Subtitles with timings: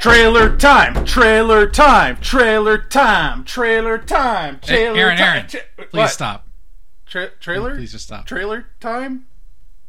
[0.00, 5.26] Trailer time, trailer time, trailer time, trailer time, Hey, trailer Aaron, time.
[5.26, 6.08] Aaron, Tra- please what?
[6.10, 6.46] stop.
[7.06, 7.74] Tra- trailer?
[7.74, 8.24] Please just stop.
[8.24, 9.26] Trailer time?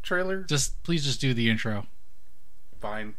[0.02, 0.44] Trailer?
[0.44, 1.86] Just please just do the intro.
[2.82, 3.16] Fine.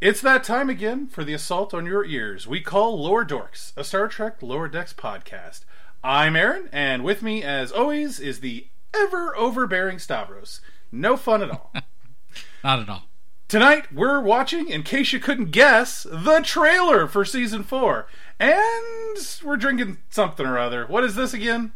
[0.00, 2.46] It's that time again for the assault on your ears.
[2.46, 5.64] We call Lower Dorks, a Star Trek Lower Decks podcast.
[6.02, 10.60] I'm Aaron, and with me, as always, is the ever overbearing Stavros.
[10.90, 11.72] No fun at all.
[12.64, 13.02] Not at all.
[13.52, 18.06] Tonight, we're watching, in case you couldn't guess, the trailer for season four.
[18.40, 20.86] And we're drinking something or other.
[20.86, 21.72] What is this again?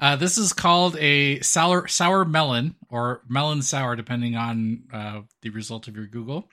[0.00, 5.50] Uh, this is called a sour sour melon or melon sour, depending on uh, the
[5.50, 6.48] result of your Google.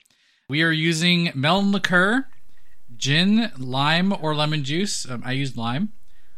[0.48, 2.28] We are using melon liqueur,
[2.96, 5.10] gin, lime, or lemon juice.
[5.10, 5.90] Um, I used lime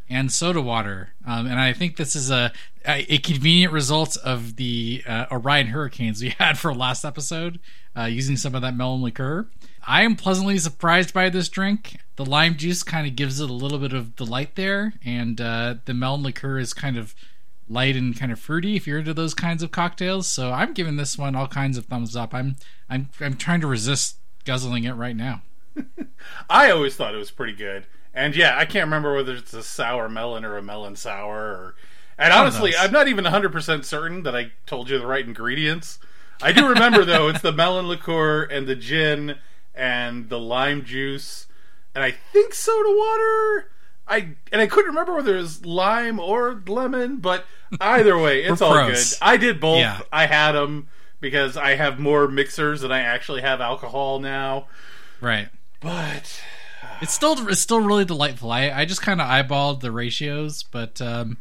[0.09, 2.55] and soda water, um, and I think this is a
[2.89, 7.61] a, convenient result of the uh, Orion hurricanes we had for last episode,
[7.99, 9.49] uh, using some of that melon liqueur.
[9.87, 11.99] I am pleasantly surprised by this drink.
[12.17, 15.77] The lime juice kind of gives it a little bit of delight there, and uh,
[15.85, 17.15] the melon liqueur is kind of
[17.69, 20.29] light and kind of fruity if you're into those kinds of cocktails.
[20.29, 22.35] So I'm giving this one all kinds of thumbs up.
[22.35, 22.57] I'm
[22.89, 25.43] I'm I'm trying to resist guzzling it right now.
[26.51, 27.87] I always thought it was pretty good.
[28.15, 31.37] And yeah, I can't remember whether it's a sour melon or a melon sour.
[31.37, 31.75] Or...
[32.17, 32.75] And honestly.
[32.77, 35.99] I'm not even 100% certain that I told you the right ingredients.
[36.43, 39.37] I do remember, though, it's the melon liqueur and the gin
[39.75, 41.47] and the lime juice.
[41.95, 43.71] And I think soda water.
[44.07, 47.45] I and I couldn't remember whether it was lime or lemon, but
[47.81, 49.11] either way, it's all pros.
[49.11, 49.19] good.
[49.21, 49.81] I did both.
[49.81, 50.01] Yeah.
[50.13, 50.89] I had them
[51.21, 54.67] because I have more mixers than I actually have alcohol now.
[55.21, 55.49] Right.
[55.81, 56.41] But
[57.03, 58.51] It's still it's still really delightful.
[58.51, 61.37] I I just kind of eyeballed the ratios, but um,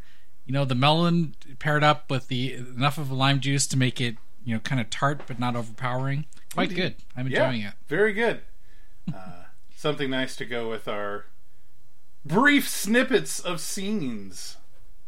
[0.46, 4.18] you know the melon paired up with the enough of lime juice to make it
[4.48, 6.26] you know kind of tart but not overpowering.
[6.54, 6.96] Quite good.
[7.18, 7.74] I'm enjoying it.
[7.88, 8.40] Very good.
[9.14, 9.44] Uh,
[9.76, 11.26] something nice to go with our
[12.26, 14.56] brief snippets of scenes.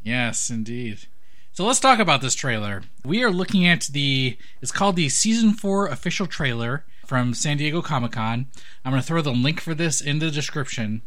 [0.03, 1.07] Yes, indeed.
[1.53, 2.83] So let's talk about this trailer.
[3.05, 7.81] We are looking at the it's called the season 4 official trailer from San Diego
[7.81, 8.47] Comic-Con.
[8.83, 11.01] I'm going to throw the link for this in the description.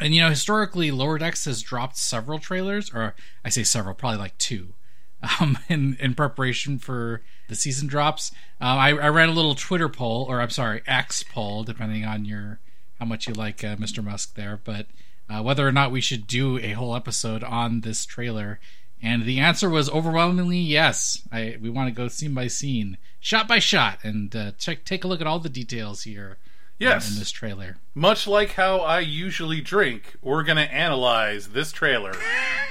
[0.00, 3.14] And you know, historically Lower Decks has dropped several trailers or
[3.44, 4.74] I say several, probably like two.
[5.40, 8.30] Um, in in preparation for the season drops,
[8.60, 12.24] um, I, I ran a little Twitter poll, or I'm sorry, X poll, depending on
[12.24, 12.58] your
[12.98, 14.02] how much you like uh, Mr.
[14.02, 14.86] Musk there, but
[15.28, 18.60] uh, whether or not we should do a whole episode on this trailer.
[19.02, 21.22] And the answer was overwhelmingly yes.
[21.30, 25.04] I we want to go scene by scene, shot by shot, and uh, check take
[25.04, 26.38] a look at all the details here.
[26.40, 26.44] uh,
[26.78, 27.12] Yes.
[27.12, 27.76] in this trailer.
[27.94, 32.14] Much like how I usually drink, we're going to analyze this trailer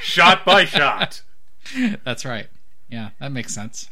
[0.01, 1.21] shot by shot.
[2.03, 2.47] That's right.
[2.89, 3.89] Yeah, that makes sense.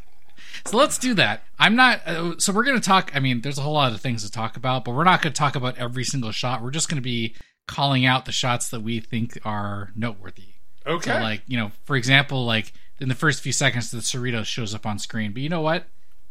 [0.66, 1.44] So let's do that.
[1.58, 2.02] I'm not.
[2.06, 3.12] Uh, so we're going to talk.
[3.16, 5.34] I mean, there's a whole lot of things to talk about, but we're not going
[5.34, 6.62] to talk about every single shot.
[6.62, 7.36] We're just going to be
[7.68, 10.56] calling out the shots that we think are noteworthy.
[10.86, 11.12] Okay.
[11.12, 14.76] So, like, you know, for example, like in the first few seconds, the Cerritos shows
[14.76, 15.32] up on screen.
[15.34, 15.86] But you know what?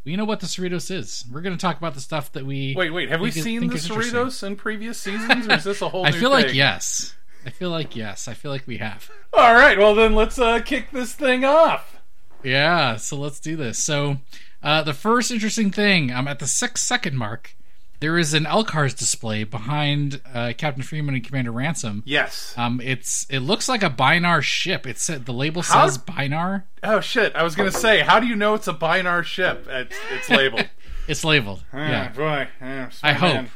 [0.04, 1.24] We know what the Cerritos is.
[1.30, 2.74] We're going to talk about the stuff that we.
[2.76, 3.10] wait, wait.
[3.10, 3.76] Have we seen the.
[3.76, 7.14] Cerritos in previous seasons, or is this a whole I feel like yes.
[7.46, 8.28] I feel like yes.
[8.28, 9.10] I feel like we have.
[9.32, 11.96] All right, well, then let's uh, kick this thing off.
[12.42, 13.78] Yeah, so let's do this.
[13.78, 14.18] So,
[14.62, 17.54] uh, the first interesting thing, I'm at the six second mark.
[18.00, 22.02] There is an LCARS display behind uh, Captain Freeman and Commander Ransom.
[22.06, 22.54] Yes.
[22.56, 24.86] Um, it's it looks like a Binar ship.
[24.86, 26.64] It said the label How- says Binar.
[26.82, 27.36] Oh, shit.
[27.36, 29.66] I was going to say, how do you know it's a Binar ship?
[29.68, 30.70] It's, it's labeled.
[31.08, 31.62] It's labeled.
[31.74, 32.08] Ah, Yeah.
[32.08, 32.48] boy.
[32.62, 33.46] Yeah, I hope.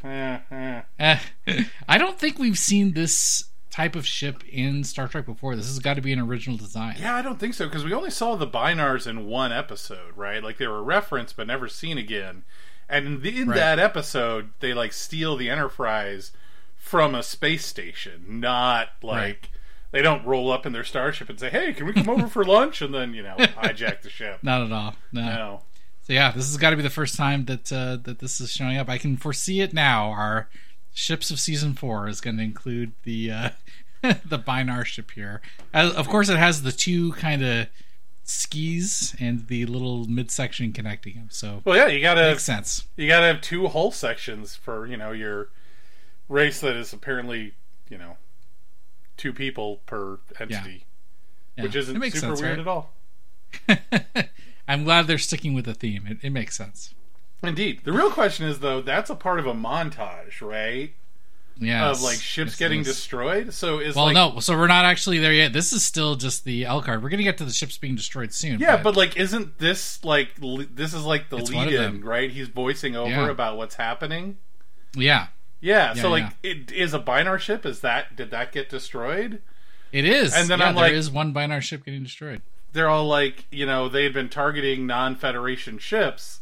[0.99, 1.19] Eh,
[1.89, 3.45] I don't think we've seen this
[3.75, 5.57] type of ship in Star Trek before.
[5.57, 6.95] This has got to be an original design.
[7.01, 10.43] Yeah, I don't think so because we only saw the Binars in one episode, right?
[10.45, 12.45] Like they were referenced but never seen again.
[12.89, 13.57] And in, the, in Right.
[13.57, 16.31] that episode, they like steal the Enterprise
[16.77, 19.49] from a space station, not like Right.
[19.91, 22.45] they don't roll up in their starship and say, "Hey, can we come over for
[22.45, 24.39] lunch?" and then you know hijack the ship.
[24.43, 24.95] Not at all.
[25.13, 25.23] No.
[25.23, 25.63] No.
[26.03, 28.53] So yeah, this has got to be the first time that uh, that this is
[28.53, 28.89] showing up.
[28.91, 30.11] I can foresee it now.
[30.11, 30.49] Our
[30.95, 33.51] ships of season four is going to include the uh,
[34.25, 35.43] the Binar ship here.
[35.75, 37.67] As, of course, it has the two kind of
[38.23, 41.29] skis and the little midsection connecting them.
[41.31, 42.87] So Well, yeah, you gotta makes sense.
[42.97, 45.51] you gotta have two hull sections for you know your
[46.29, 47.53] race that is apparently
[47.91, 48.17] you know
[49.19, 50.87] two people per entity,
[51.59, 52.61] Yeah, which isn't super sense, weird right?
[52.61, 52.93] at all.
[54.69, 56.07] I'm glad they're sticking with the theme.
[56.09, 56.95] It, it makes sense.
[57.49, 57.81] Indeed.
[57.85, 60.93] The real question is though, that's a part of a montage, right?
[61.57, 63.55] Yeah, Of like ships getting destroyed.
[63.55, 65.53] So is Well, like no, so we're not actually there yet.
[65.53, 67.01] This is still just the L card.
[67.03, 68.59] We're gonna get to the ships being destroyed soon.
[68.59, 72.29] yeah, but like, isn't this like li- this is like the It's lead-in, right?
[72.31, 73.29] He's voicing over Yeah.
[73.31, 74.39] about what's happening.
[74.97, 75.29] Yeah,
[75.61, 77.65] Yeah, Yeah, so like, it is a Binar ship.
[77.65, 79.41] Is that did that get destroyed?
[79.93, 80.35] it is.
[80.35, 82.43] And then yeah, I'm there like- is one Binar ship getting destroyed.
[82.73, 86.41] They're all like, you know, they had been targeting non-Federation ships.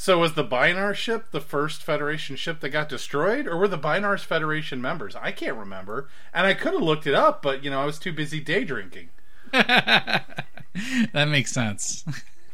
[0.00, 3.76] So was the Binar ship the first Federation ship that got destroyed, or were the
[3.76, 5.14] Binars Federation members?
[5.14, 7.98] I can't remember, and I could have looked it up, but you know, I was
[7.98, 9.10] too busy day drinking.
[9.52, 10.24] that
[11.12, 12.06] makes sense.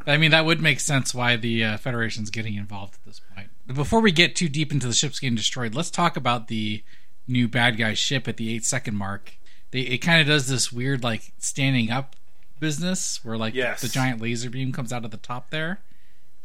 [0.09, 3.51] I mean, that would make sense why the uh, Federation's getting involved at this point.
[3.65, 6.83] But before we get too deep into the ships getting destroyed, let's talk about the
[7.29, 9.35] new bad guy ship at the eight second mark.
[9.71, 12.17] They, it kind of does this weird, like, standing up
[12.59, 13.83] business where, like, Yes.
[13.83, 15.79] the giant laser beam comes out of the top there.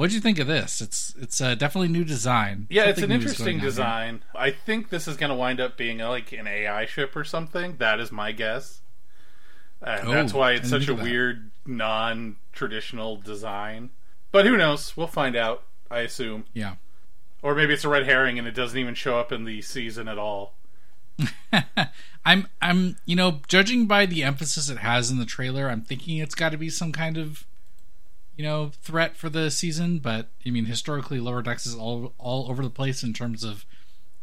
[0.01, 0.81] What'd you think of this?
[0.81, 2.65] It's it's uh, definitely new design.
[2.71, 4.23] Yeah, it's an interesting design.
[4.33, 7.23] I think this is going to wind up being uh, like an AI ship or
[7.23, 7.77] something.
[7.77, 8.81] That is my guess.
[9.79, 11.11] And Oh, that's why it's such a think of that.
[11.11, 13.91] weird, non traditional design.
[14.31, 14.97] But who knows?
[14.97, 16.45] We'll find out, I assume.
[16.51, 16.77] Yeah.
[17.43, 20.07] Or maybe it's a red herring and it doesn't even show up in the season
[20.07, 20.55] at all.
[22.25, 26.17] I'm I'm you know judging by the emphasis it has in the trailer, I'm thinking
[26.17, 27.45] it's got to be some kind of
[28.41, 29.99] you know threat for the season.
[29.99, 33.67] But I mean, historically, Lower Decks is all all over the place in terms of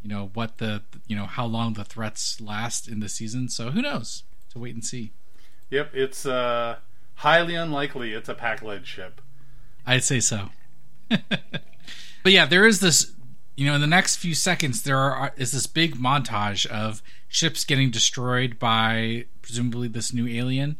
[0.01, 3.47] you know what the you know how long the threats last in the season.
[3.47, 4.23] So who knows?
[4.51, 5.13] To wait and see.
[5.69, 6.79] Yep, it's uh,
[7.15, 9.21] highly unlikely it's a Pakled ship.
[9.85, 10.49] I'd say so.
[11.09, 11.61] but
[12.25, 13.13] yeah, there is this.
[13.55, 17.63] You know, in the next few seconds, there are is this big montage of ships
[17.63, 20.77] getting destroyed by presumably this new alien.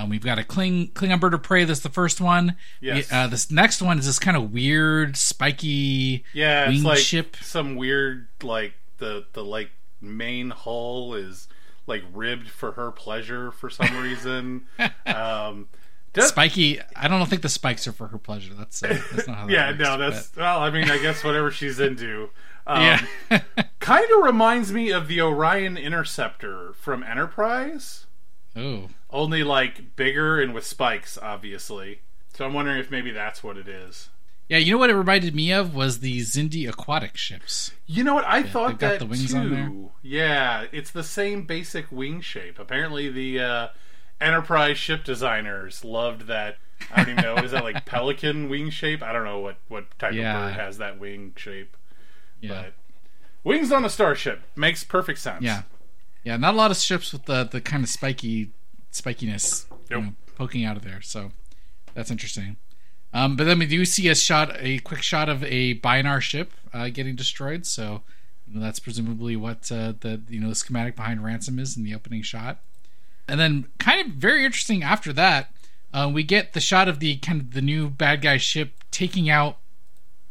[0.00, 1.64] Um, we've got a Kling Klingon bird of prey.
[1.64, 2.56] That's the first one.
[2.80, 3.10] Yes.
[3.12, 6.24] Uh, this next one is this kind of weird, spiky.
[6.32, 7.36] Yeah, it's like ship.
[7.42, 9.70] some weird like the the like
[10.00, 11.48] main hull is
[11.86, 14.66] like ribbed for her pleasure for some reason.
[15.06, 15.68] um
[16.12, 16.80] does, Spiky.
[16.96, 18.52] I don't think the spikes are for her pleasure.
[18.54, 21.22] That's, uh, that's not how that yeah, works, no, that's well, I mean, I guess
[21.22, 22.30] whatever she's into.
[22.66, 23.40] Um, yeah.
[23.80, 28.06] kind of reminds me of the Orion Interceptor from Enterprise,
[28.56, 32.00] oh, only like bigger and with spikes, obviously.
[32.34, 34.08] So I'm wondering if maybe that's what it is.
[34.48, 34.58] yeah.
[34.58, 37.72] You know what it reminded me of was the Xindi aquatic ships.
[37.86, 38.24] You know what?
[38.24, 39.90] I they've thought that the wings too.
[40.02, 42.58] Yeah, it's the same basic wing shape.
[42.58, 43.68] Apparently, the uh,
[44.20, 46.56] Enterprise ship designers loved that.
[46.92, 47.36] I don't even know.
[47.42, 49.02] Is that like pelican wing shape?
[49.02, 50.46] I don't know what what type Yeah.
[50.46, 51.76] of bird has that wing shape.
[52.40, 52.48] Yeah.
[52.64, 52.72] But
[53.44, 55.42] wings on a starship makes perfect sense.
[55.42, 55.62] Yeah,
[56.24, 56.36] yeah.
[56.36, 58.50] Not a lot of ships with the the kind of spiky
[58.92, 61.00] spikiness you know, poking out of there.
[61.02, 61.32] So
[61.94, 62.56] that's interesting.
[63.12, 66.52] Um, but then we do see a shot, a quick shot of a Binar ship
[66.72, 67.66] uh, getting destroyed.
[67.66, 68.02] So
[68.46, 71.84] you know, that's presumably what uh, the you know the schematic behind Ransom is in
[71.84, 72.60] the opening shot.
[73.28, 75.54] And then, kind of very interesting after that,
[75.94, 79.30] uh, we get the shot of the kind of the new bad guy ship taking
[79.30, 79.58] out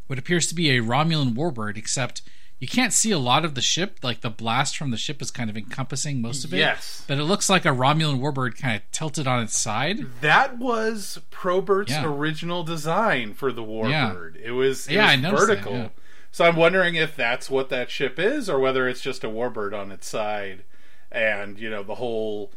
[0.06, 2.20] what appears to be a Romulan warbird, except
[2.60, 3.98] you can't see a lot of the ship.
[4.02, 6.58] Like the blast from the ship is kind of encompassing most of it.
[6.58, 7.02] Yes.
[7.08, 10.00] But it looks like a Romulan warbird kind of tilted on its side.
[10.20, 12.04] That was Probert's Yeah.
[12.04, 14.36] original design for the Warbird.
[14.44, 15.72] It was, it Yeah, was noticed that, vertical.
[15.74, 15.88] yeah.
[16.32, 19.72] So I'm wondering if that's what that ship is, or whether it's just a Warbird
[19.76, 20.62] on its side,
[21.10, 22.52] and you know the whole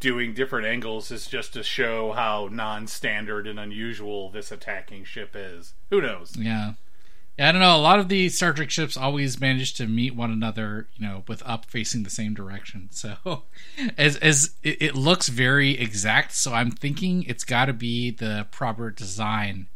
[0.00, 5.74] doing different angles is just to show how non-standard and unusual this attacking ship is.
[5.90, 6.36] Who knows?
[6.38, 6.74] Yeah.
[7.38, 7.76] Yeah, I don't know.
[7.76, 11.22] A lot of the Star Trek ships always manage to meet one another, you know,
[11.28, 12.90] with up facing the same direction.
[12.98, 13.44] So,
[13.96, 18.48] as as it, it looks very exact, so I'm thinking it's got to be the
[18.50, 19.68] proper design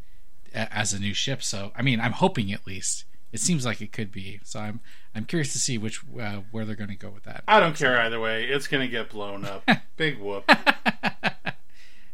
[0.53, 1.41] as a new ship.
[1.41, 3.05] So, I mean, I'm hoping at least.
[3.31, 4.41] It seems like it could be.
[4.43, 4.81] So, I'm
[5.15, 7.43] I'm curious to see which uh, where they're going to go with that.
[7.47, 8.43] I don't care either way.
[8.43, 9.67] It's gonna get blown up.
[9.95, 10.49] Big whoop.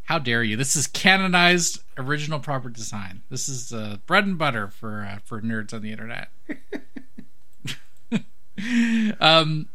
[0.09, 0.57] How dare you?
[0.57, 3.21] This is canonized original proper design.
[3.29, 6.29] This is uh, bread and butter for uh, for nerds on the internet.
[9.19, 9.69] um,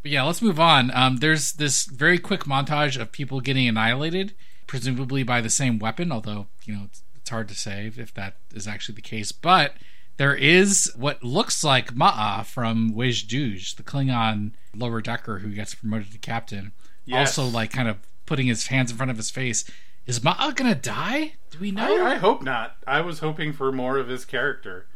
[0.00, 0.92] but yeah, let's move on.
[0.94, 4.32] Um, there's this very quick montage of people getting annihilated,
[4.68, 6.12] presumably by the same weapon.
[6.12, 9.32] Although you know it's, it's hard to say if that is actually the case.
[9.32, 9.74] But
[10.18, 15.74] there is what looks like Ma'a from Wej Duj, the Klingon lower decker who gets
[15.74, 16.70] promoted to captain.
[17.04, 17.36] Yes.
[17.36, 19.64] Also, like kind of putting his hands in front of his face.
[20.06, 21.34] Is Ma'a gonna die?
[21.50, 22.04] Do we know?
[22.04, 22.76] I, I hope not.
[22.86, 24.86] I was hoping for more of his character.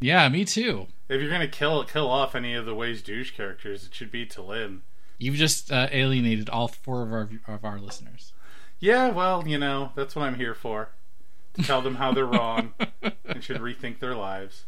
[0.00, 0.86] yeah, me too.
[1.08, 4.24] If you're gonna kill kill off any of the Wej Duj characters, it should be
[4.26, 4.80] T'Lyn.
[5.18, 8.32] You've just uh, alienated all four of our of our listeners.
[8.80, 10.90] Yeah, well, you know, that's what I'm here for.
[11.54, 12.72] To tell them how they're wrong
[13.26, 14.64] and should rethink their lives.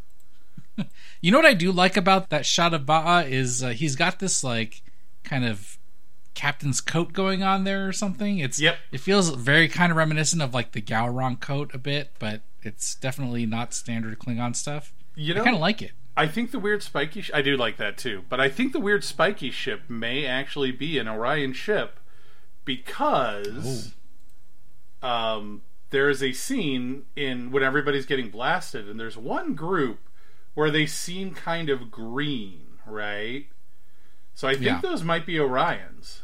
[1.20, 4.18] You know what I do like about that shot of Ba'a is uh, he's got
[4.18, 4.82] this like
[5.22, 5.78] kind of
[6.34, 8.38] captain's coat going on there or something.
[8.38, 8.76] It's Yep.
[8.92, 12.94] It feels very kind of reminiscent of like the Gowron coat a bit, but it's
[12.94, 14.92] definitely not standard Klingon stuff.
[15.14, 15.92] You know, I kind of like it.
[16.16, 17.22] I think the weird spiky.
[17.22, 20.70] Sh- I do like that too, but I think the weird spiky ship may actually
[20.72, 21.98] be an Orion ship
[22.64, 23.94] because
[25.02, 30.08] um, there is a scene in when everybody's getting blasted, and there's one group
[30.54, 33.46] where they seem kind of green, right?
[34.34, 34.80] So I think Yeah.
[34.80, 36.20] those might be Orions.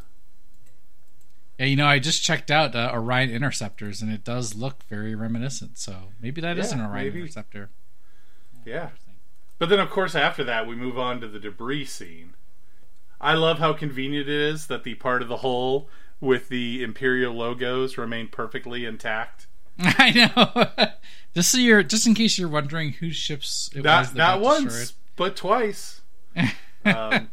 [1.61, 5.15] Yeah, you know, I just checked out uh, Orion interceptors, and it does look very
[5.15, 5.77] reminiscent.
[5.77, 7.21] So maybe that is Yeah, an Orion maybe.
[7.21, 7.69] interceptor.
[8.65, 8.89] Yeah.
[9.59, 12.33] But then, of course, after that, we move on to the debris scene.
[13.21, 15.87] I love how convenient it is that the part of the hull
[16.19, 19.47] with the Imperial logos remain perfectly intact.
[19.79, 20.87] I know.
[21.35, 24.35] just so you're, just in case you're wondering whose ships it was Not that not
[24.37, 26.01] got once, but twice.
[26.87, 27.29] um,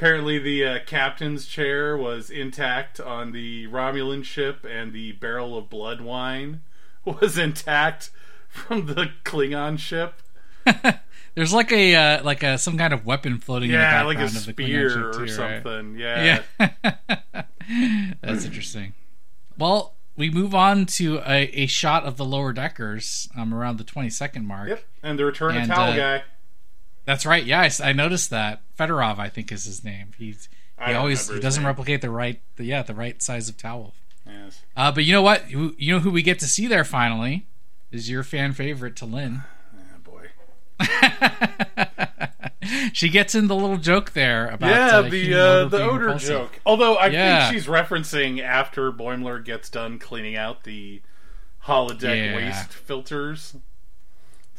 [0.00, 5.68] apparently, the uh, captain's chair was intact on the Romulan ship, and the barrel of
[5.68, 6.62] blood wine
[7.04, 8.10] was intact
[8.48, 10.22] from the Klingon ship.
[11.34, 13.70] There's like a uh, like a some kind of weapon floating.
[13.70, 15.62] Yeah, in the like a background of the Klingon spear ship or too, right?
[15.62, 15.98] something.
[15.98, 16.42] Yeah.
[16.58, 17.42] Yeah.
[18.22, 18.94] That's interesting.
[19.58, 23.84] Well, we move on to a, a shot of the lower deckers um, around the
[23.84, 24.70] 20 second mark.
[24.70, 24.84] Yep.
[25.02, 26.22] And the return And, of Towel uh, guy.
[27.04, 27.44] That's right.
[27.44, 28.62] Yeah, I noticed that.
[28.78, 30.12] Fedorov, I think, is his name.
[30.18, 30.48] He's
[30.86, 31.66] he always he doesn't name.
[31.68, 33.94] replicate the right the, yeah the right size of towel.
[34.26, 34.62] Yes.
[34.76, 35.50] Uh, but you know what?
[35.50, 37.46] You, you know who we get to see there finally
[37.90, 39.44] is your fan favorite, T'Lyn.
[39.74, 40.28] Oh, boy.
[42.92, 46.28] she gets in the little joke there about yeah, uh, the uh, the odor repulsive.
[46.28, 46.60] joke.
[46.64, 47.48] Although I Yeah.
[47.50, 51.02] think she's referencing after Boimler gets done cleaning out the
[51.64, 52.36] holodeck Yeah.
[52.36, 53.56] waste filters.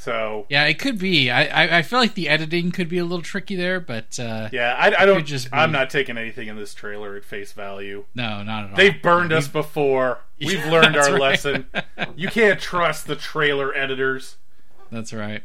[0.02, 1.30] So Yeah, it could be.
[1.30, 4.50] I, I I feel like the editing could be a little tricky there, but uh,
[4.52, 5.24] yeah, I, I don't.
[5.26, 8.06] just be- I'm not taking anything in this trailer at face value.
[8.16, 8.76] no, not at all.
[8.78, 10.18] They've burned us before.
[10.40, 11.22] We've Yeah, learned our right.
[11.22, 11.68] lesson.
[12.16, 14.38] You can't trust the trailer editors.
[14.92, 15.44] That's right.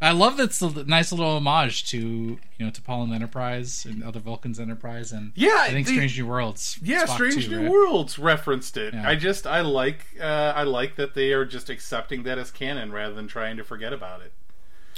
[0.00, 4.20] I love that's a nice little homage to you know to Pollen Enterprise and other
[4.20, 6.78] Vulcans Enterprise and Yeah, I think the- Strange New Worlds.
[6.82, 7.70] Yeah, Spock Strange too, New right?
[7.70, 8.92] Worlds referenced it.
[8.92, 9.08] Yeah.
[9.08, 12.92] I just I like uh, I like that they are just accepting that as canon
[12.92, 14.32] rather than trying to forget about it.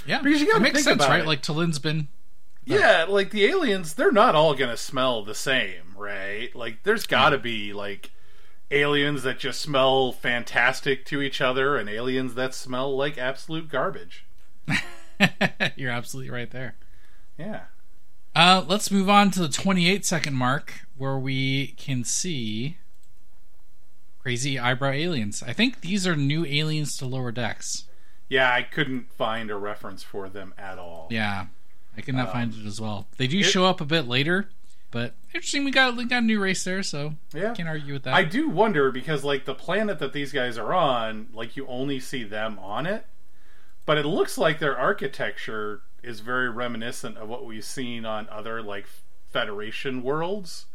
[0.05, 1.21] Yeah, Because you it makes think sense, about right?
[1.21, 1.27] it.
[1.27, 2.07] Like T'Lyn's been
[2.65, 6.53] Yeah, like the aliens, they're not all gonna smell the same, right?
[6.53, 8.11] Like there's gotta be like
[8.69, 14.25] aliens that just smell fantastic to each other and aliens that smell like absolute garbage.
[15.75, 16.75] You're absolutely right there.
[17.37, 17.61] Yeah.
[18.35, 22.77] Uh, let's move on to the 28 second mark where we can see
[24.21, 25.43] crazy eyebrow aliens.
[25.45, 27.85] I think these are new aliens to lower decks.
[28.27, 31.07] Yeah, I couldn't find a reference for them at all.
[31.09, 31.47] Yeah,
[31.97, 33.07] I could not Um, find it as well.
[33.17, 34.49] They do it- show up a bit later,
[34.91, 35.63] but interesting.
[35.63, 37.53] We got we got a new race there, so Yeah.
[37.55, 38.13] can't argue with that.
[38.13, 41.99] I do wonder because like the planet that these guys are on, like you only
[41.99, 43.07] see them on it,
[43.89, 48.61] but it looks like their architecture is very reminiscent of what we've seen on other
[48.61, 48.85] like
[49.31, 50.67] Federation worlds.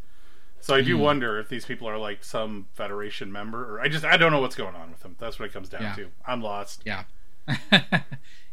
[0.61, 1.03] So I do Hmm.
[1.03, 4.41] wonder if these people are like some Federation member, or I just I don't know
[4.41, 5.15] what's going on with them.
[5.21, 5.95] That's what it comes down Yeah.
[5.95, 6.11] to.
[6.27, 6.83] I'm lost.
[6.85, 7.05] Yeah.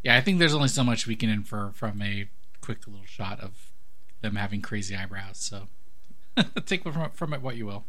[0.03, 2.29] yeah, I think there's only so much we can infer from a
[2.61, 3.71] quick little shot of
[4.21, 5.37] them having crazy eyebrows.
[5.37, 5.69] So
[6.67, 7.85] take from, from it what you will.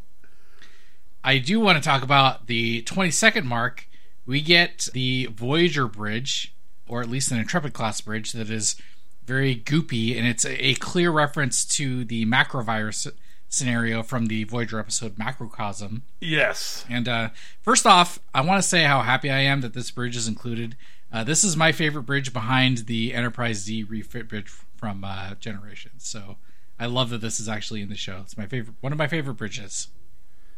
[1.23, 3.89] I do want to talk about the 20 second mark.
[4.25, 6.55] We get the Voyager bridge,
[6.89, 8.77] or at least an Intrepid class bridge, that is
[9.25, 13.11] very goopy, and it's a, a clear reference to the macrovirus
[13.49, 16.03] scenario from the Voyager episode Macrocosm.
[16.21, 16.85] Yes.
[16.89, 17.29] And uh,
[17.61, 20.77] first off, I want to say how happy I am that this bridge is included.
[21.13, 26.09] Uh, this is my favorite bridge behind the Enterprise Z refit bridge from uh, Generations.
[26.09, 26.37] So
[26.81, 28.21] I love that this is actually in the show.
[28.23, 29.89] It's my favorite, one of my favorite bridges.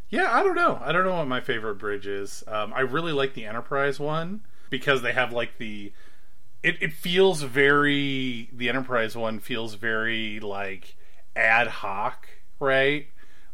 [0.08, 0.80] Yeah, I don't know.
[0.80, 2.44] I don't know what my favorite bridge is.
[2.46, 5.92] Um, I really like the Enterprise one because they have like the.
[6.64, 8.48] It, it feels very.
[8.52, 10.96] The Enterprise one feels very like
[11.36, 12.26] ad hoc,
[12.58, 13.06] right?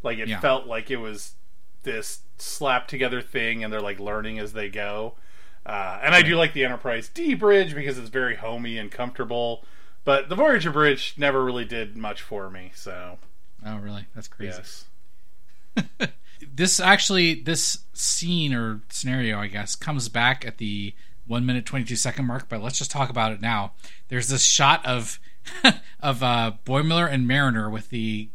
[0.02, 0.40] Like it Yeah.
[0.40, 1.34] felt like it was
[1.82, 5.14] this slap together thing, and they're like learning as they go.
[5.66, 9.64] Uh, and I do like the Enterprise D bridge because it's very homey and comfortable.
[10.04, 12.72] But the Voyager bridge never really did much for me.
[12.74, 13.18] So
[13.66, 14.06] Oh, really?
[14.14, 14.56] That's crazy.
[14.56, 14.86] yes,
[16.54, 20.94] This actually, this scene or scenario, I guess, comes back at the
[21.30, 22.48] one minute twenty two second mark.
[22.48, 23.72] But let's just talk about it now.
[24.08, 25.18] There's this shot of
[26.00, 28.28] of uh, Boimler and Mariner with the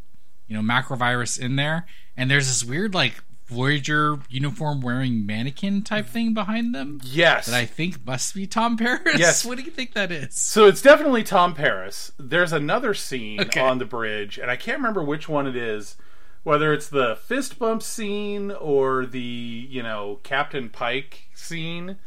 [0.48, 1.86] you know macrovirus in there,
[2.18, 7.46] and there's this weird like Voyager uniform wearing mannequin type thing behind them yes.
[7.46, 9.20] that I think must be Tom Paris.
[9.20, 9.46] Yes.
[9.46, 10.34] What do you think that is?
[10.36, 12.12] So it's definitely Tom Paris.
[12.18, 13.60] There's another scene Okay.
[13.60, 15.96] on the bridge, and I can't remember which one it is.
[16.42, 21.98] Whether it's the fist bump scene or the, you know, Captain Pike scene.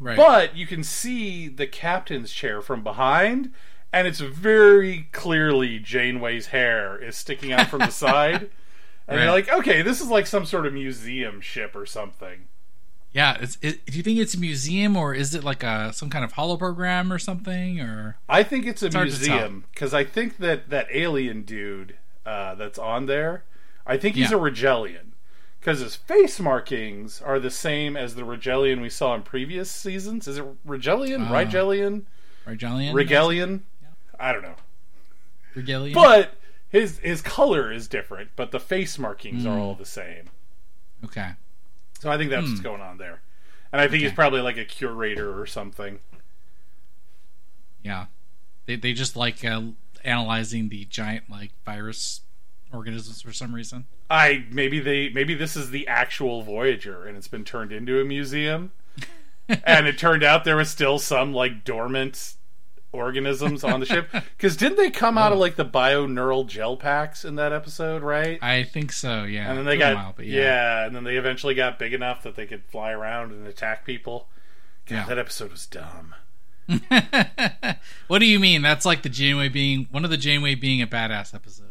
[0.00, 0.16] Right.
[0.16, 3.52] But you can see the captain's chair from behind,
[3.92, 8.48] and it's very clearly Janeway's hair is sticking out from the side.
[9.06, 9.24] And Right.
[9.24, 12.46] you're like, okay, this is like some sort of museum ship or something.
[13.12, 16.08] Yeah, it's, it, do you think it's a museum or is it like a some
[16.10, 17.80] kind of holoprogram or something?
[17.80, 22.54] Or I think it's a to museum because I think that that alien dude uh,
[22.54, 23.42] that's on there,
[23.84, 24.36] I think he's Yeah.
[24.36, 25.09] a Regellian
[25.60, 30.26] because his face markings are the same as the Regellian we saw in previous seasons.
[30.26, 31.32] Is it Regellian, Oh.
[31.32, 32.02] Rigellian,
[32.46, 32.92] Regellian?
[32.94, 33.60] Regellian?
[34.18, 34.56] I don't know,
[35.54, 35.94] Regellian?
[35.94, 36.34] but
[36.68, 39.60] his his color is different, but the face markings are Mm.
[39.60, 40.30] all the same.
[41.04, 41.32] okay.
[42.00, 42.64] So I think that's what's Hmm.
[42.64, 43.20] going on there,
[43.72, 45.98] and I think he's probably like a curator or something.
[47.82, 48.06] Yeah.
[48.66, 49.62] They, they just like uh,
[50.04, 52.22] analyzing the giant like virus
[52.72, 53.86] organisms for some reason.
[54.08, 58.04] I maybe they maybe this is the actual Voyager and it's been turned into a
[58.04, 58.72] museum.
[59.64, 62.34] and it turned out there was still some like dormant
[62.92, 65.40] organisms on the ship because didn't they come out of oh.
[65.40, 68.38] like the bioneural gel packs in that episode, right?
[68.42, 69.48] I think so, yeah.
[69.48, 70.86] and then they Took a got while, but yeah.
[70.86, 74.28] and then they eventually got big enough that they could fly around and attack people.
[74.86, 75.06] God, Yeah.
[75.06, 76.14] that episode was dumb.
[78.06, 78.62] what do you mean?
[78.62, 81.69] That's like the Janeway being one of the Janeway being a badass episodes.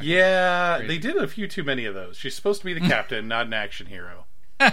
[0.00, 2.16] Yeah, they did a few too many of those.
[2.16, 4.26] She's supposed to be the captain, not an action hero.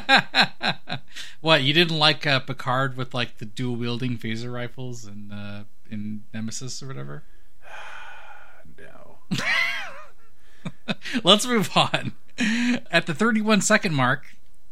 [1.41, 5.63] what you didn't like uh, Picard with like the dual wielding phaser rifles and uh,
[5.89, 7.23] in Nemesis or whatever?
[8.77, 9.17] No.
[11.23, 12.13] Let's move on.
[12.89, 14.25] At the 31 second mark,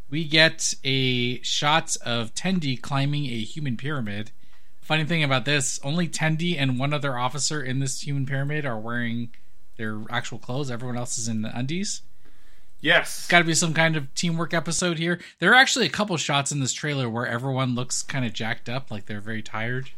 [0.09, 4.31] we get a shot of Tendi climbing a human pyramid.
[4.81, 8.79] Funny thing about this, only Tendi and one other officer in this human pyramid are
[8.79, 9.31] wearing
[9.77, 10.69] their actual clothes.
[10.71, 12.01] Everyone else is in the undies.
[12.79, 13.27] Yes.
[13.27, 15.19] Got to be some kind of teamwork episode here.
[15.39, 18.69] There are actually a couple shots in this trailer where everyone looks kind of jacked
[18.69, 19.89] up, like they're very tired.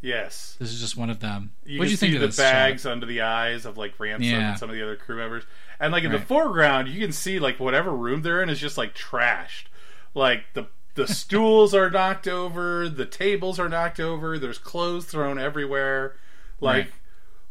[0.00, 0.56] Yes.
[0.58, 1.52] This is just one of them.
[1.64, 2.92] You what do you think see of the bags shot?
[2.92, 4.50] under the eyes of like Ransom Yeah.
[4.50, 5.44] and some of the other crew members.
[5.80, 8.76] And like in the foreground, you can see like whatever room they're in is just
[8.76, 9.64] like trashed.
[10.14, 15.38] Like the the stools are knocked over, the tables are knocked over, there's clothes thrown
[15.38, 16.16] everywhere.
[16.60, 16.92] Like Right.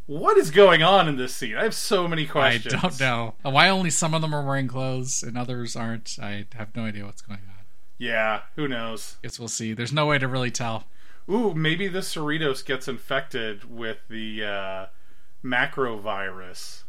[0.05, 1.55] What is going on in this scene?
[1.55, 2.73] I have so many questions.
[2.73, 6.17] I don't know why only some of them are wearing clothes and others aren't.
[6.21, 7.65] I have no idea what's going on.
[7.97, 9.17] Yeah, who knows?
[9.23, 9.73] Guess we'll see.
[9.73, 10.85] There's no way to really tell.
[11.29, 14.85] Ooh, maybe the Cerritos gets infected with the uh,
[15.43, 16.83] macrovirus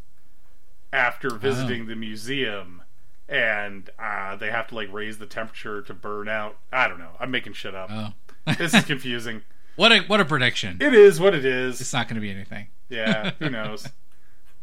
[0.93, 2.83] after visiting the museum,
[3.29, 6.57] and uh, they have to like raise the temperature to burn out.
[6.73, 7.13] I don't know.
[7.21, 7.91] I'm making shit up.
[7.93, 8.13] Oh,
[8.59, 9.43] this is confusing.
[9.77, 10.79] What a what a prediction!
[10.81, 11.81] It is what it is.
[11.81, 12.69] It's not going to be anything.
[12.89, 13.89] Yeah, who knows?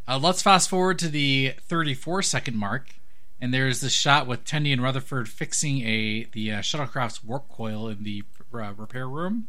[0.08, 2.88] Uh, let's fast forward to the 34 second mark,
[3.40, 7.86] and there's this shot with Tendi and Rutherford fixing a the uh, shuttlecraft's warp coil
[7.86, 9.46] in the uh, repair room.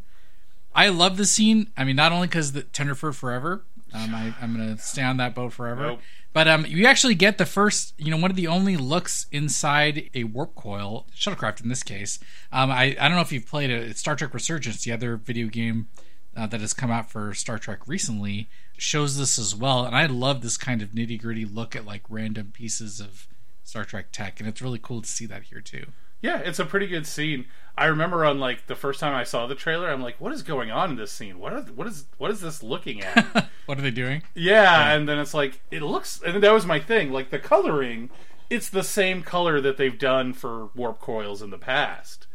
[0.76, 1.72] I love the scene.
[1.76, 3.64] I mean, not only because the Tenderford forever.
[3.94, 5.88] Um, I, I'm gonna stay on that boat forever.
[5.88, 6.00] Nope.
[6.34, 10.10] But um, you actually get the first, you know, one of the only looks inside
[10.16, 12.20] a warp coil shuttlecraft in this case.
[12.52, 13.98] Um, I I don't know if you've played it.
[13.98, 15.88] Star Trek Resurgence, the other video game
[16.36, 19.86] uh, that has come out for Star Trek recently, shows this as well.
[19.86, 23.28] And I love this kind of nitty gritty look at like random pieces of
[23.64, 25.86] Star Trek tech, and it's really cool to see that here too.
[26.24, 27.46] Yeah, it's a pretty good scene.
[27.78, 30.42] I remember on like the first time I saw the trailer, I'm like, "What is
[30.42, 31.38] going on in this scene?
[31.38, 34.24] What are, what is what is this looking at?" what are they doing?
[34.34, 37.12] Yeah, and then it's like it looks, and that was my thing.
[37.12, 38.10] Like the coloring,
[38.50, 42.26] it's the same color that they've done for warp coils in the past,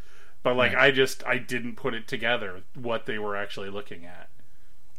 [0.43, 0.89] but like Right.
[0.89, 4.29] I just I didn't put it together what they were actually looking at.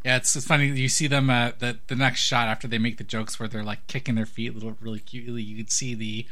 [0.04, 0.68] Yeah, it's, it's funny.
[0.68, 3.64] You see them uh, the the next shot after they make the jokes where they're
[3.64, 5.44] like kicking their feet, little really cutely.
[5.44, 6.26] You could see the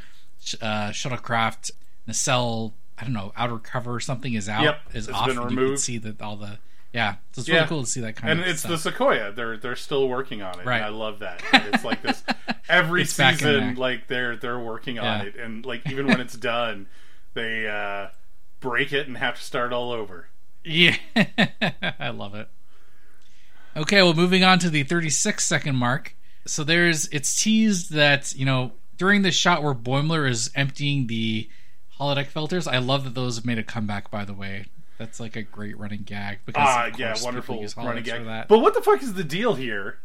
[0.60, 1.70] uh, shuttlecraft
[2.08, 2.74] nacelle.
[2.98, 5.26] I don't know outer cover or something is out Yep, is it's off.
[5.28, 5.80] been and You can removed.
[5.82, 6.58] see that all the
[6.92, 7.16] yeah.
[7.32, 7.56] So it's Yeah.
[7.56, 8.72] really cool to see that kind And of And it's stuff.
[8.72, 9.30] the Sequoia.
[9.30, 10.66] They're they're still working on it.
[10.66, 10.76] Right.
[10.78, 11.40] And I love that.
[11.52, 12.24] It's like this
[12.68, 13.76] every season.
[13.76, 15.26] Like they're they're working on Yeah.
[15.26, 16.88] it, and like even when it's done,
[17.34, 18.08] they uh,
[18.58, 20.26] break it and have to start all over.
[20.64, 20.96] Yeah,
[22.00, 22.48] I love it.
[23.76, 26.14] Okay, well, moving on to the 36 second mark.
[26.46, 31.48] So there's it's teased that you know during the shot where Boimler is emptying the
[32.00, 32.66] holodeck filters.
[32.66, 34.10] I love that those have made a comeback.
[34.10, 34.66] By the way,
[34.98, 38.24] that's like a great running gag because of yeah, wonderful running gag.
[38.24, 38.48] that.
[38.48, 39.98] But what the fuck is the deal here?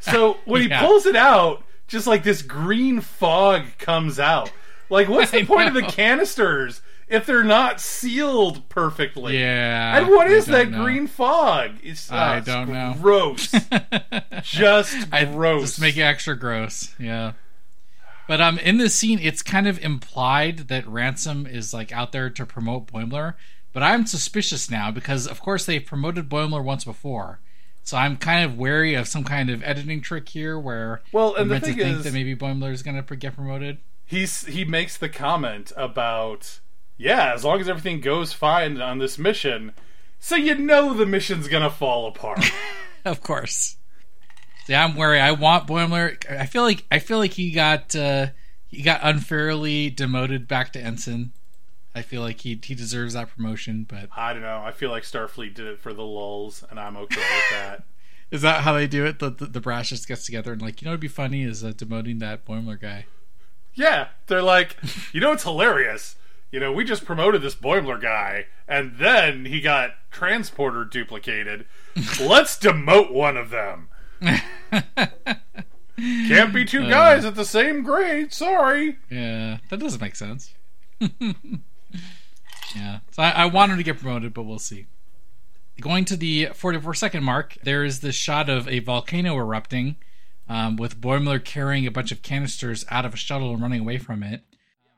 [0.00, 4.50] So when he pulls it out, just like this green fog comes out.
[4.90, 9.38] Like, what's the point of the canisters if they're not sealed perfectly?
[9.38, 10.82] yeah, And what is that know.
[10.82, 11.72] green fog?
[11.82, 12.94] It's uh, I don't know.
[13.00, 13.50] Gross.
[14.42, 15.62] just I, gross.
[15.62, 16.94] Just make it extra gross.
[16.98, 17.32] Yeah.
[18.26, 22.30] But um, in this scene, it's kind of implied that Ransom is like out there
[22.30, 23.34] to promote Boimler.
[23.72, 27.40] But I'm suspicious now because, of course, they've promoted Boimler once before,
[27.82, 31.50] So I'm kind of wary of some kind of editing trick here, where Well, and
[31.50, 33.78] the meant to thing think is, that maybe Boimler is going to get promoted.
[34.06, 36.60] he's he makes the comment about
[36.96, 39.72] yeah, as long as everything goes fine on this mission,
[40.20, 42.44] so you know the mission's gonna fall apart.
[43.04, 43.76] Of course.
[44.68, 45.20] Yeah, I'm worried.
[45.20, 46.16] I want Boimler.
[46.30, 48.28] I feel like I feel like he got uh,
[48.68, 51.32] he got unfairly demoted back to ensign.
[51.94, 54.62] I feel like he he deserves that promotion, but I don't know.
[54.64, 57.84] I feel like Starfleet did it for the lulls, and I'm okay with that.
[58.30, 59.18] is that how they do it?
[59.18, 61.62] The the, the brass just gets together and like you know what'd be funny is
[61.62, 63.06] uh, demoting that Boimler guy.
[63.74, 64.76] Yeah, they're like,
[65.12, 66.14] you know, it's hilarious.
[66.52, 71.66] You know, we just promoted this Boimler guy, and then he got transporter duplicated.
[72.20, 73.88] Let's demote one of them.
[75.96, 78.32] Can't be two guys at the same grade.
[78.32, 78.96] Sorry.
[79.10, 80.52] Yeah, that doesn't make sense.
[81.00, 84.86] yeah, so I, I want him to get promoted, but we'll see.
[85.80, 89.96] Going to the 44 second mark, there is this shot of a volcano erupting,
[90.48, 93.98] um, with Boimler carrying a bunch of canisters out of a shuttle and running away
[93.98, 94.42] from it.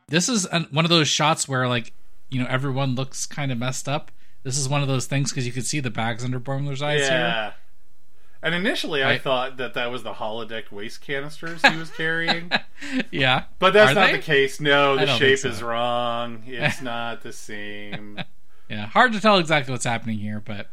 [0.08, 1.92] This is an, one of those shots where, like,
[2.30, 4.10] you know, everyone looks kind of messed up.
[4.42, 7.08] This is one of those things because you can see the bags under Boimler's eyes
[7.08, 7.54] here.
[8.46, 12.50] And initially, I I- thought that that was the holodeck waste canisters he was carrying,
[13.10, 14.12] Yeah, but that's Are not they?
[14.18, 14.60] the case.
[14.60, 15.48] No, the shape so.
[15.48, 16.44] is wrong.
[16.46, 18.20] It's not the same.
[18.68, 20.68] Yeah, hard to tell exactly what's happening here, but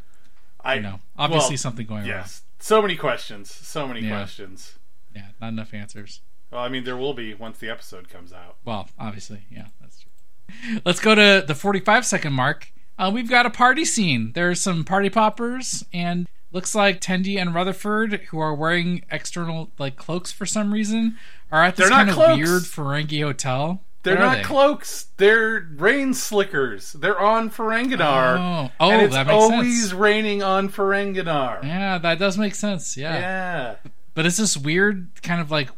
[0.64, 2.08] I you know, obviously well, something going on.
[2.08, 3.52] Yes, so many questions.
[3.52, 4.10] So many Yeah.
[4.20, 4.78] questions.
[5.16, 6.22] Yeah, not enough answers.
[6.52, 8.58] Well, I mean, there will be once the episode comes out.
[8.66, 10.80] Well, obviously, yeah, that's true.
[10.86, 12.72] Let's go to the 45 second mark.
[13.00, 14.32] Uh, we've got a party scene.
[14.36, 19.98] There's some party poppers, and looks like Tendi and Rutherford, who are wearing external like
[19.98, 21.18] cloaks for some reason,
[21.52, 22.38] are at this kind of cloaks.
[22.38, 23.82] weird Ferengi hotel.
[24.04, 24.44] They're not they?
[24.44, 25.08] cloaks.
[25.16, 26.92] They're rain slickers.
[26.94, 28.38] They're on Ferenginar.
[28.38, 29.94] Oh, oh, and it's that makes always sense.
[29.94, 31.64] raining on Ferenginar.
[31.64, 32.98] Yeah, that does make sense.
[32.98, 33.14] Yeah.
[33.18, 33.76] Yeah.
[34.14, 35.70] but it's this weird kind of like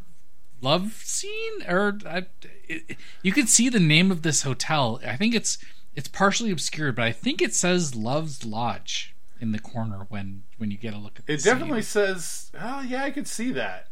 [0.62, 2.26] love scene or I,
[2.68, 5.60] it, you could see the name of this hotel i think it's
[5.96, 10.72] it's partially obscured but i think it says love's lodge in the corner when when
[10.72, 11.54] you get a look at the It scene.
[11.54, 13.88] definitely says, "Oh yeah, I could see that."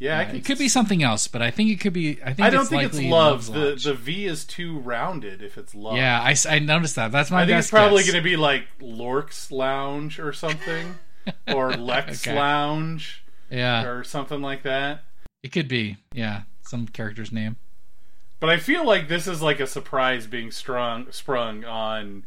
[0.00, 2.32] Yeah, Yeah, could it could be something else but i think it could be i
[2.32, 3.52] think I don't it's think it's love.
[3.52, 5.42] The the V is too rounded.
[5.42, 8.14] If it's love, yeah I, I noticed that that's my I think it's probably going
[8.14, 10.94] to be like Lork's Lounge or something,
[11.48, 12.36] or Lex Okay.
[12.36, 15.02] Lounge yeah or something like that.
[15.42, 17.56] it could be yeah some character's name
[18.38, 22.24] But I feel like this is like a surprise being strung sprung on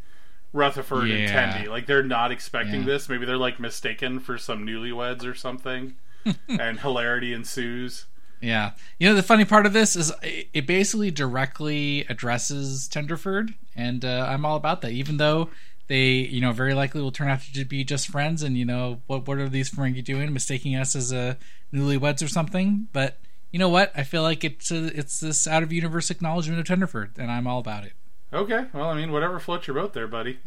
[0.54, 1.16] Rutherford Yeah.
[1.16, 1.70] and Tendi.
[1.70, 2.88] Like they're not expecting Yeah.
[2.88, 3.10] this.
[3.10, 5.96] Maybe they're like mistaken for some newlyweds or something,
[6.48, 8.06] and hilarity ensues.
[8.42, 8.72] Yeah.
[9.00, 14.26] You know, the funny part of this is it basically directly addresses Tenderford, and uh,
[14.28, 14.92] I'm all about that.
[14.92, 15.50] Even though
[15.88, 19.02] they, you know, very likely will turn out to be just friends, and you know,
[19.08, 21.38] what what are these Ferengi doing, mistaking us as a
[21.74, 22.88] newlyweds or something?
[22.94, 23.20] But
[23.52, 23.92] you know what?
[23.96, 27.46] I feel like it's a, it's this out of universe acknowledgement of Tenderford, and I'm
[27.46, 27.94] all about it.
[28.34, 30.40] Okay, well, I mean, whatever floats your boat there, buddy.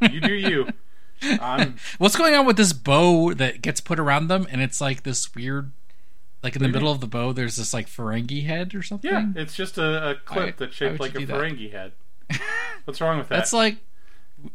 [0.00, 0.68] Uh, you do you.
[1.40, 5.02] I'm What's going on with this bow that gets put around them, and it's like
[5.02, 5.72] this weird.
[6.42, 8.82] Like in the What do middle of the bow, there's this like Ferengi head or
[8.82, 9.10] something.
[9.10, 9.26] yeah.
[9.34, 11.40] It's just a, a clip Why- that's shaped like a you do that?
[11.40, 11.92] Ferengi head.
[12.84, 13.36] What's wrong with that?
[13.36, 13.78] That's like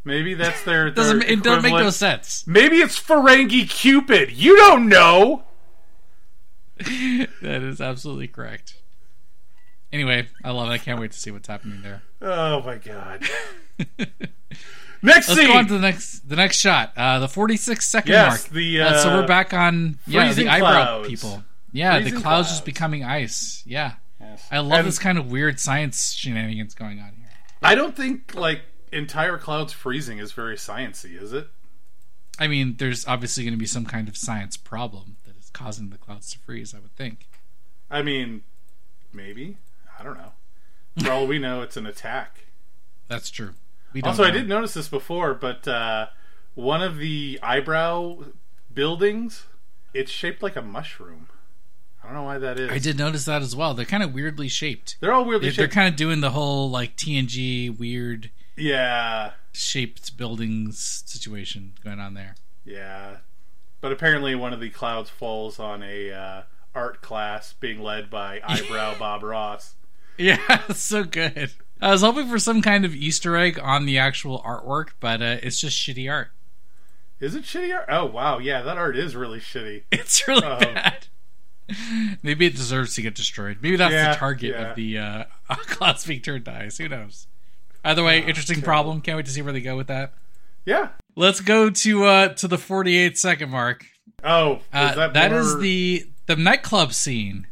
[0.04, 0.86] Maybe that's their.
[0.86, 2.46] their doesn't it doesn't make no sense.
[2.48, 4.32] Maybe it's Ferengi Cupid.
[4.32, 5.44] You don't know.
[6.78, 8.81] that is absolutely correct.
[9.94, 10.72] Anyway, I love it.
[10.72, 12.02] I can't wait to see what's happening there.
[12.22, 13.24] Oh my god.
[15.04, 15.48] Next Let's scene.
[15.48, 16.94] go on to the next the next shot.
[16.96, 18.54] Uh, the 46 second Yes, mark.
[18.54, 21.08] the, Uh, so uh, we're back on yeah freezing the eyebrow clouds.
[21.08, 21.44] people.
[21.74, 23.64] Yeah, the Freezing clouds, just becoming ice.
[23.66, 24.48] Yeah, Yes.
[24.52, 27.30] I love And this kind of weird science shenanigans going on here.
[27.64, 31.48] I don't think like entire clouds freezing is very sciency, is it?
[32.38, 35.90] I mean, there's obviously going to be some kind of science problem that is causing
[35.90, 36.76] the clouds to freeze.
[36.76, 37.28] I would think.
[37.90, 38.44] I mean,
[39.12, 39.58] maybe.
[40.02, 40.32] I don't know.
[41.04, 42.46] For all we know, it's an attack.
[43.08, 43.52] That's true.
[43.94, 46.08] We don't Also, I did notice this before, but uh,
[46.56, 48.24] one of the eyebrow
[48.74, 49.46] buildings,
[49.94, 51.28] it's shaped like a mushroom.
[52.04, 52.72] I don't know why that is.
[52.72, 53.76] I did notice that as well.
[53.76, 54.98] They're kind of weirdly shaped.
[55.02, 60.18] They're all weirdly They're, they're kind of doing the whole like TNG weird yeah, shaped
[60.18, 62.36] buildings situation going on there.
[62.66, 63.18] yeah.
[63.82, 66.42] But apparently, one of the clouds falls on a uh,
[66.76, 69.76] art class being led by eyebrow Bob Ross.
[70.18, 71.52] Yeah, so good.
[71.82, 75.38] I was hoping for some kind of Easter egg on the actual artwork, but uh,
[75.42, 76.30] it's just shitty art.
[77.20, 77.86] Is it shitty art?
[77.90, 79.84] Oh wow, yeah, that art is really shitty.
[79.92, 80.60] It's really Oh.
[80.60, 81.08] bad.
[82.24, 83.60] Maybe it deserves to get destroyed.
[83.62, 84.70] Maybe that's Yeah, the target yeah.
[84.72, 85.24] of the uh,
[86.06, 86.78] being turned to.
[86.78, 87.28] Who knows?
[87.84, 89.02] Either way, interesting problem.
[89.02, 90.14] Can't wait to see where they go with that.
[90.66, 93.86] Yeah, Let's go to uh to the 48 second mark.
[94.24, 97.48] Oh, is Uh, that that is the the nightclub scene.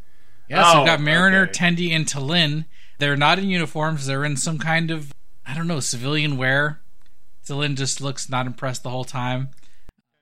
[0.50, 1.52] Yes, Oh, we've got Mariner, okay.
[1.52, 2.66] Tendi, and T'Lyn.
[2.98, 4.06] They're not in uniforms.
[4.08, 5.14] They're in some kind of
[5.46, 6.82] I don't know civilian wear.
[7.48, 9.50] T'Lyn just looks not impressed the whole time.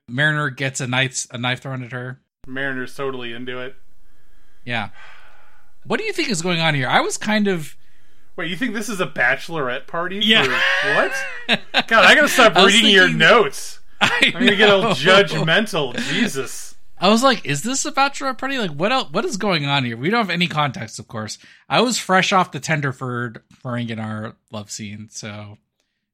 [0.08, 2.20] Mariner gets a knife a knife thrown at her.
[2.46, 3.74] Mariner's totally into it.
[4.64, 4.90] Yeah.
[5.84, 6.88] What do you think is going on here?
[6.88, 7.76] I was kind of
[8.36, 10.20] Wait, you think this is a bachelorette party?
[10.22, 10.44] Yeah.
[10.44, 11.60] For what?
[11.88, 13.80] God, I gotta stop reading your notes.
[14.00, 15.96] I I'm gonna get all judgmental.
[16.10, 16.76] Jesus.
[17.00, 18.58] I was like, is this a bachelorette party?
[18.58, 19.10] Like, what else?
[19.12, 19.96] What is going on here?
[19.96, 21.38] We don't have any context, of course.
[21.68, 25.58] I was fresh off the Tenderford Ferenginar love scene, so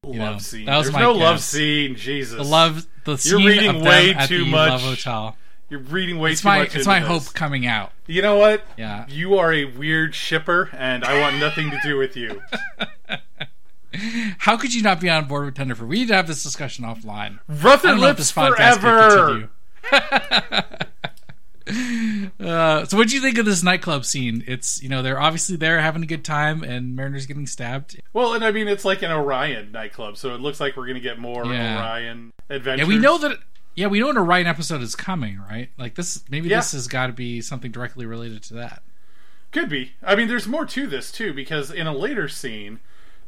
[0.02, 0.66] Love know, scene.
[0.66, 1.44] that was There's my no love guess.
[1.46, 1.94] scene.
[1.96, 2.36] Jesus.
[2.36, 4.70] the love, the scene You're reading way too the much.
[4.72, 5.36] Love Hotel.
[5.70, 6.76] You're reading way It's too my, much.
[6.76, 7.08] it's my this.
[7.08, 7.90] hope coming out.
[8.06, 8.62] You know what?
[8.76, 9.06] Yeah.
[9.08, 12.42] You are a weird shipper, and I want nothing to do with you.
[14.38, 15.88] How could you not be on board with Tenderford?
[15.88, 17.38] We need to have this discussion offline.
[17.48, 19.50] Rough and lips forever.
[22.40, 24.44] Uh, so, what do you think of this nightclub scene?
[24.46, 28.00] It's you know they're obviously there having a good time, and Mariner's getting stabbed.
[28.12, 31.00] Well, and I mean, it's like an Orion nightclub, so it looks like we're gonna
[31.00, 31.78] get more Yeah.
[31.80, 33.38] Orion Yeah, we know that.
[33.74, 35.70] Yeah, we know an Orion episode is coming, right?
[35.78, 36.58] Like this, maybe Yeah.
[36.58, 38.82] this has got to be something directly related to that.
[39.50, 39.92] Could be.
[40.02, 42.78] I mean, there's more to this too because in a later scene,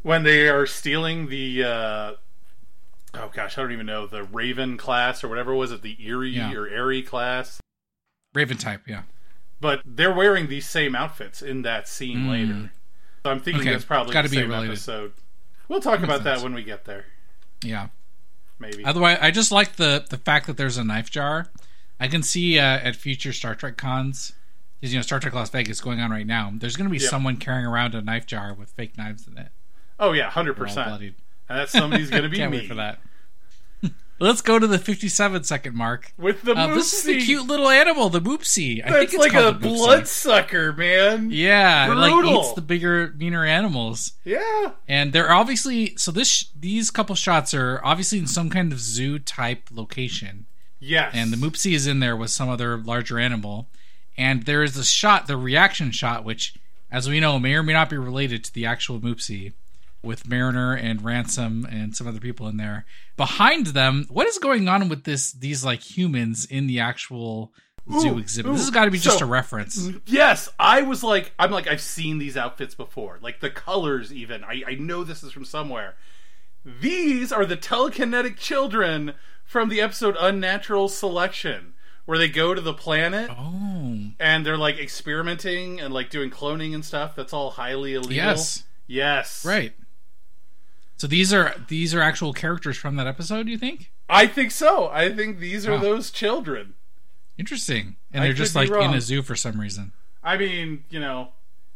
[0.02, 2.12] when they are stealing the, uh,
[3.16, 6.30] oh gosh, I don't even know the Raven class or whatever was it, the Erie
[6.30, 6.52] Yeah.
[6.52, 7.60] or Airy class.
[8.34, 9.02] Raven type, yeah.
[9.60, 12.30] But they're wearing these same outfits in that scene Mm.
[12.30, 12.70] later.
[13.24, 14.70] So I'm thinking Okay, that's probably gotta the be same related.
[14.72, 15.12] episode.
[15.68, 17.06] We'll talk about that when we get there.
[17.62, 17.88] Yeah.
[18.58, 18.84] Maybe.
[18.84, 21.48] Otherwise, I just like the the fact that there's a knife jar.
[21.98, 24.32] I can see uh, at future Star Trek cons,
[24.80, 26.50] because you know Star Trek Las Vegas going on right now.
[26.54, 27.10] There's going to be Yep.
[27.10, 29.48] someone carrying around a knife jar with fake knives in it.
[29.98, 31.00] oh yeah, hundred percent.
[31.48, 32.98] And that somebody's gonna be Can't me wait for that.
[34.18, 36.12] Let's go to the 57 second mark.
[36.16, 37.24] with the Uh, this is the moopsie.
[37.26, 38.82] cute little animal, the Moopsie.
[38.82, 39.76] I That's think it's like a called the Moopsie.
[39.76, 41.28] bloodsucker, man.
[41.30, 42.40] Yeah, it like Brutal.
[42.40, 44.12] eats the bigger, meaner animals.
[44.24, 44.70] Yeah.
[44.88, 49.18] and they're obviously so this these couple shots are obviously in some kind of zoo
[49.18, 50.46] type location
[50.80, 51.12] Yes.
[51.14, 53.68] and the moopsie is in there with some other larger animal
[54.16, 56.54] and there is a shot the reaction shot which
[56.90, 59.52] as we know may or may not be related to the actual moopsie
[60.06, 64.68] with mariner and ransom and some other people in there behind them what is going
[64.68, 67.52] on with this these like humans in the actual
[68.00, 68.52] zoo Ooh, exhibit ooh.
[68.54, 71.66] this has got to be just So- a reference Yes, I was like, I'm like,
[71.68, 74.12] I've seen these outfits before, like the colors.
[74.12, 75.94] Even I, I know this is from somewhere.
[76.64, 79.14] These are the telekinetic children
[79.44, 81.74] from the episode Unnatural Selection,
[82.06, 86.74] where they go to the planet oh and they're like experimenting and like doing cloning
[86.74, 87.14] and stuff.
[87.14, 88.12] That's all highly illegal.
[88.14, 89.44] yes Yes.
[89.44, 89.72] Right.
[90.96, 93.48] So these are these are actual characters from that episode.
[93.48, 93.92] You think?
[94.08, 94.88] I think so.
[94.88, 95.80] I think these are Wow.
[95.80, 96.74] those children.
[97.38, 97.96] Interesting.
[98.12, 99.92] And I they're just like in a zoo for some reason.
[100.24, 101.28] I mean, you know,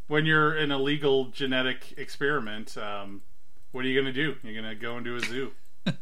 [0.09, 3.21] when you're an illegal genetic experiment, um,
[3.73, 4.37] what are you going to do?
[4.43, 5.53] You're going to go into a zoo.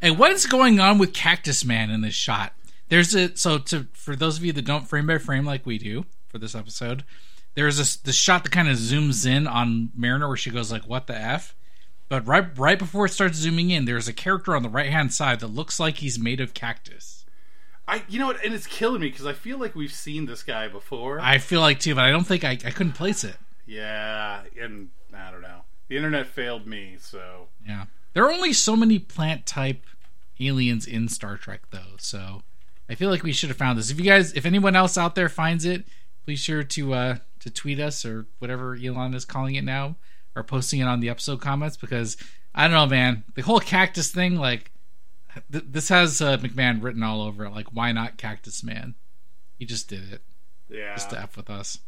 [0.00, 2.54] And what is going on with Cactus Man in this shot?
[2.88, 5.76] There's a so to for those of you that don't frame by frame like we
[5.76, 7.04] do for this episode,
[7.54, 10.86] there's this this shot that kind of zooms in on Mariner where she goes like,
[10.88, 11.54] "What the f?"
[12.12, 15.14] But right right before it starts zooming in, there's a character on the right hand
[15.14, 17.24] side that looks like he's made of cactus.
[17.88, 20.42] I, you know what, and it's killing me because I feel like we've seen this
[20.42, 21.20] guy before.
[21.20, 23.36] I feel like too, but I don't think I, I couldn't place it.
[23.64, 25.62] yeah, and I don't know.
[25.88, 27.86] The internet failed me, so Yeah.
[28.12, 29.86] There are only so many plant type
[30.38, 32.42] aliens in Star Trek though, so
[32.90, 33.90] I feel like we should have found this.
[33.90, 35.86] If you guys if anyone else out there finds it,
[36.26, 39.96] please sure to uh to tweet us or whatever Elon is calling it now
[40.34, 42.16] or posting it on the episode comments because
[42.54, 43.24] I don't know, man.
[43.34, 44.70] The whole cactus thing like
[45.50, 48.94] th- this has uh, McMahan written all over it like why not Cactus Man?
[49.58, 50.22] He just did it
[50.68, 50.94] yeah.
[50.94, 51.78] just to f with us.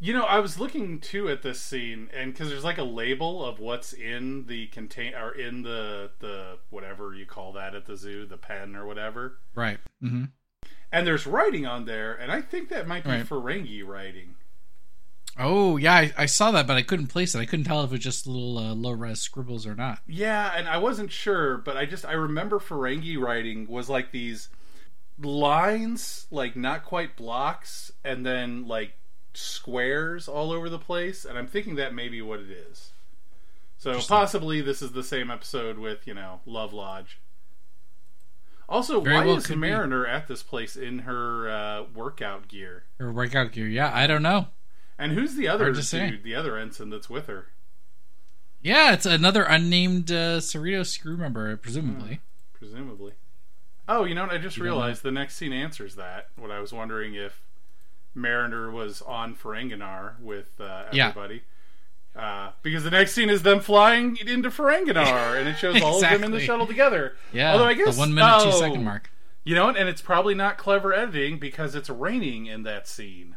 [0.00, 3.44] You know, I was looking too at this scene, and because there's like a label
[3.44, 7.96] of what's in the contain or in the the whatever you call that at the
[7.96, 9.78] zoo, the pen or whatever, Right.
[10.00, 10.24] Mm-hmm.
[10.92, 13.26] and there's writing on there, and I think that might be Right.
[13.26, 14.36] Ferengi writing.
[15.36, 17.38] Oh yeah, I, I saw that, but I couldn't place it.
[17.38, 20.00] I couldn't tell if it was just little uh, low res scribbles or not.
[20.06, 24.48] Yeah, and I wasn't sure, but I just I remember Ferengi writing was like these
[25.20, 28.94] lines, like not quite blocks, and then like
[29.34, 32.92] squares all over the place, and I'm thinking that may be what it is.
[33.76, 37.20] So possibly this is the same episode with you know Love Lodge.
[38.68, 39.68] Also, Very why well is could be.
[39.68, 42.84] Mariner at this place in her uh, workout gear?
[43.00, 43.66] Or workout gear.
[43.66, 44.48] Yeah, I don't know.
[44.98, 46.18] And who's the other to say.
[46.22, 47.46] the other ensign that's with her?
[48.60, 52.20] Yeah, it's another unnamed uh, Cerritos screw member, presumably.
[52.52, 53.12] Presumably.
[53.88, 54.32] Oh, you know what?
[54.32, 56.28] I just You realized the next scene answers that.
[56.36, 57.40] What I was wondering if
[58.14, 61.08] Mariner was on Ferenginar with uh, Yeah.
[61.10, 61.42] everybody.
[62.16, 66.00] Uh, because the next scene is them flying into Ferenginar, and it shows all of
[66.00, 67.14] them in the shuttle together.
[67.32, 69.10] Yeah, Although I guess the one minute two oh, second mark.
[69.44, 69.76] You know what?
[69.76, 73.36] And it's probably not clever editing because it's raining in that scene.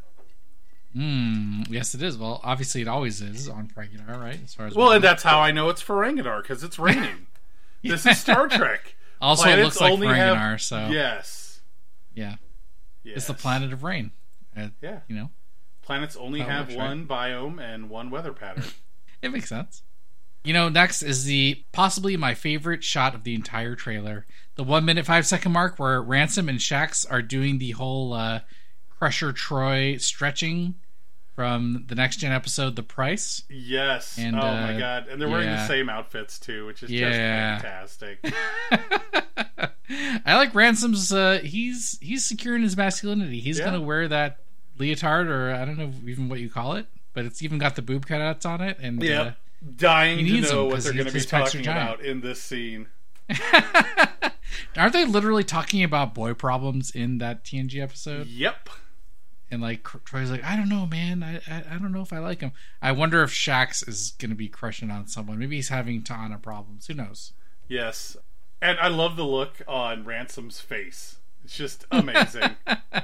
[0.93, 1.62] Hmm.
[1.69, 2.17] Yes, it is.
[2.17, 4.39] Well, obviously, it always is on Ferenginar, right?
[4.43, 5.10] As far as Well, we and know.
[5.10, 7.27] that's how I know it's Ferenginar because it's raining.
[7.84, 8.93] This is Star Trek.
[9.19, 10.51] also it looks like Ferenginar.
[10.51, 11.62] have- So Yes.
[12.13, 12.36] yeah,
[13.04, 13.17] yes.
[13.17, 14.12] it's the planet of rain.
[14.56, 14.99] Uh, Yeah.
[15.08, 15.32] you know,
[15.82, 16.86] Planets only have works, right?
[16.89, 18.65] one biome and one weather pattern.
[19.23, 19.82] it makes sense.
[20.43, 24.27] You know, next is the possibly my favorite shot of the entire trailer.
[24.56, 28.41] The one minute five second mark where Ransom and Shax are doing the whole uh,
[28.91, 30.75] Crusher Troi stretching
[31.41, 33.41] from the next gen episode, The Price.
[33.49, 34.15] Yes.
[34.19, 35.08] And, oh my uh, god.
[35.08, 37.58] And they're wearing the same outfits too, which is Yeah.
[37.58, 38.19] just fantastic.
[40.23, 41.12] I like Ransom's.
[41.12, 43.39] Uh, he's he's securing his masculinity.
[43.39, 43.65] He's Yeah.
[43.65, 44.38] gonna wear that
[44.77, 47.82] leotard, or I don't know even what you call it, but it's even got the
[47.82, 48.77] boob cutouts on it.
[48.80, 49.32] And yeah, uh,
[49.77, 52.39] Dying to know what they're going to be his pecs are talking about in this
[52.39, 52.86] scene.
[54.77, 58.27] aren't they literally talking about boy problems in that TNG episode?
[58.27, 58.69] Yep.
[59.52, 61.22] And like Troi's like, I don't know, man.
[61.22, 62.54] I, I I don't know if I like him.
[62.82, 65.38] I wonder if Shax is gonna be crushing on someone.
[65.38, 66.88] Maybe he's having T'Ana problems.
[66.88, 67.34] Who knows?
[67.68, 68.16] Yes.
[68.62, 71.18] And I love the look on Ransom's face.
[71.44, 72.56] It's just amazing.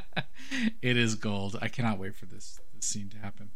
[0.82, 1.58] it is gold.
[1.62, 3.50] I cannot wait for this, this scene to happen.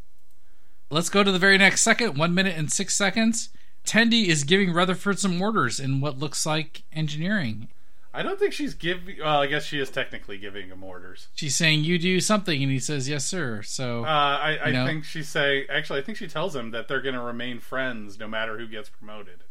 [0.89, 2.17] Let's go to the very next second.
[2.17, 3.49] One minute and six seconds.
[3.85, 7.69] Tendi is giving Rutherford some orders in what looks like engineering.
[8.13, 9.17] I don't think she's giving.
[9.19, 11.29] Well, I guess she is technically giving him orders.
[11.33, 14.73] She's saying, "You do something," and he says, "Yes, sir." So Uh, I, I You
[14.73, 14.85] know?
[14.85, 15.67] think she's saying.
[15.69, 18.67] Actually, I think she tells him that they're going to remain friends no matter who
[18.67, 19.43] gets promoted.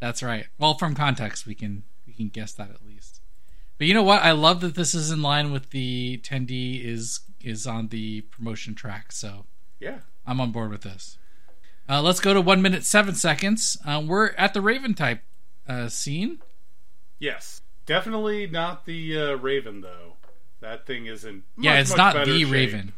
[0.00, 0.46] that's right.
[0.58, 3.20] Well, from context, we can we can guess that at least.
[3.76, 4.22] But you know what?
[4.22, 8.74] I love that this is in line with the Tendi is is on the promotion
[8.74, 9.12] track.
[9.12, 9.44] So
[9.80, 9.98] Yeah.
[10.26, 11.18] I'm on board with this.
[11.88, 13.76] Uh, let's go to one minute seven seconds.
[13.84, 15.22] Uh, we're at the Raven type
[15.68, 16.38] uh, scene.
[17.18, 17.60] Yes.
[17.88, 20.12] Definitely not the uh, Raven though.
[20.60, 21.44] That thing isn't.
[21.58, 22.52] yeah, much, it's much not the shape.
[22.52, 22.92] Raven.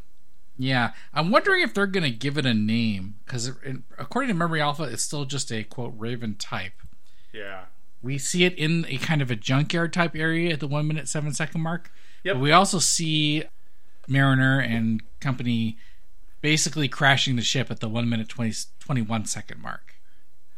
[0.58, 3.52] Yeah, I'm wondering if they're going to give it a name because
[3.98, 6.72] according to Memory Alpha, it's still just a quote Raven type.
[7.32, 7.66] Yeah.
[8.02, 11.08] We see it in a kind of a junkyard type area at the one minute
[11.08, 11.92] seven second mark.
[12.24, 12.34] Yep.
[12.34, 13.44] But we also see
[14.08, 15.78] Mariner and company
[16.40, 19.94] basically crashing the ship at the one minute 20, 21 second mark.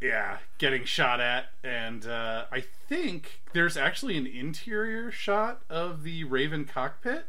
[0.02, 6.24] Yeah, getting shot at, and uh, I think there's actually an interior shot of the
[6.24, 7.26] Raven cockpit,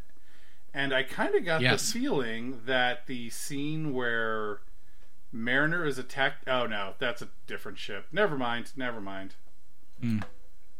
[0.74, 1.92] and I kind of got Yes.
[1.92, 4.62] the feeling that the scene where
[5.32, 6.48] Mariner is attacked.
[6.48, 8.08] Oh no, that's a different ship.
[8.12, 8.72] Never mind.
[8.76, 9.36] Never mind.
[10.02, 10.20] Hmm.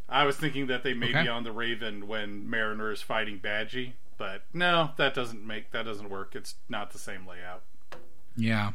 [0.10, 1.24] I was thinking that they may Okay.
[1.24, 5.84] be on the Raven when Mariner is fighting Badgey, but no, that doesn't make that
[5.86, 6.36] doesn't work.
[6.36, 7.64] It's not the same layout.
[8.36, 8.72] Yeah.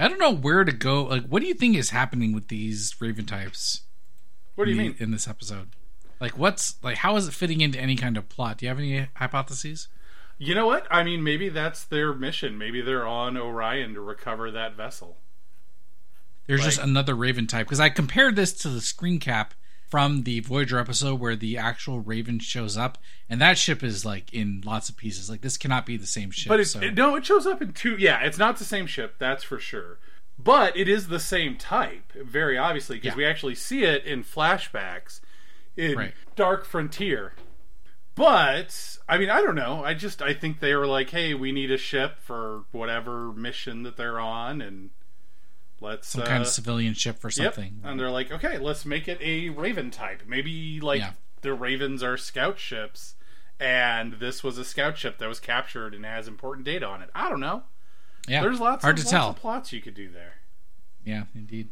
[0.00, 1.04] I don't know where to go.
[1.04, 3.82] Like, what do you think is happening with these Raven types?
[4.54, 4.96] What do you in mean?
[4.98, 5.70] in this episode?
[6.20, 6.98] Like, what's like?
[6.98, 8.58] How is it fitting into any kind of plot?
[8.58, 9.88] Do you have any hypotheses?
[10.38, 10.86] You know what?
[10.90, 12.56] I mean, maybe that's their mission.
[12.56, 15.18] Maybe they're on Orion to recover that vessel.
[16.46, 19.54] There's just another Raven type because I compared this to the screen cap
[19.90, 22.96] from the Voyager episode where the actual Raven shows up,
[23.28, 25.28] and that ship is like in lots of pieces.
[25.28, 26.48] Like this cannot be the same ship.
[26.48, 27.96] But it, so- it- no, it shows up in two.
[27.98, 29.98] Yeah, it's not the same ship, that's for sure.
[30.38, 33.16] But it is the same type, very obviously, because Yeah.
[33.16, 35.20] we actually see it in flashbacks
[35.76, 36.14] in Right.
[36.36, 37.34] Dark Frontier.
[38.14, 39.84] But I mean, I don't know.
[39.84, 43.82] I just I think they were like, hey, we need a ship for whatever mission
[43.84, 44.90] that they're on, and
[45.80, 47.54] let's some uh, kind of civilian ship for Yep.
[47.54, 47.80] something.
[47.84, 50.22] And they're like, okay, let's make it a Raven type.
[50.26, 51.12] Maybe like Yeah.
[51.42, 53.14] the Ravens are scout ships,
[53.58, 57.10] and this was a scout ship that was captured and has important data on it.
[57.14, 57.64] I don't know.
[58.28, 59.34] yeah, There's lots hard of, to tell.
[59.34, 60.34] plots you could do there.
[61.04, 61.70] Yeah, indeed.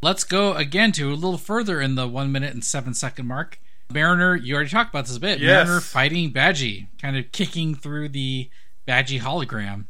[0.00, 3.58] Let's go again to a little further in the one minute and seven second mark.
[3.92, 5.40] Mariner, you already talked about this a bit.
[5.40, 5.66] Yes.
[5.66, 8.50] Mariner fighting Badgey, kind of kicking through the
[8.86, 9.86] Badgey hologram.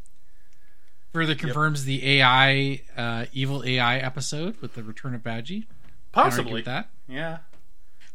[1.27, 5.67] Further confirms the AI, uh, evil AI episode with the return of Badgey.
[6.13, 6.63] Possibly.
[6.63, 6.89] that.
[7.09, 7.39] Yeah.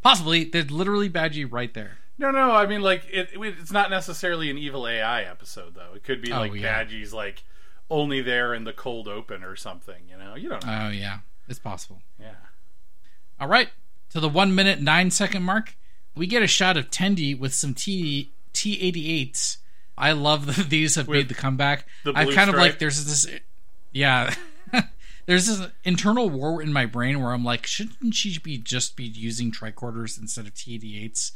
[0.02, 1.98] Possibly, there's literally Badgey right there.
[2.18, 2.52] No, no.
[2.52, 5.94] I mean, like it, it- It's not necessarily an evil AI episode, though.
[5.96, 6.84] It could be Oh, like yeah.
[6.84, 7.44] Badgey's like
[7.90, 10.04] only there in the cold open or something.
[10.10, 10.86] You know, you don't know.
[10.88, 12.02] Oh yeah, it's possible.
[12.20, 12.36] yeah.
[13.40, 13.70] All right,
[14.12, 15.76] to the one minute nine second mark,
[16.16, 19.58] we get a shot of Tendi with some T T eighty eights.
[19.98, 21.88] I love that these have With made the comeback.
[22.04, 23.40] the I kind of like there's this,
[23.92, 24.34] yeah.
[25.26, 29.04] there's this internal war in my brain where I'm like, shouldn't she be just be
[29.06, 31.32] using tricorders instead of T88s?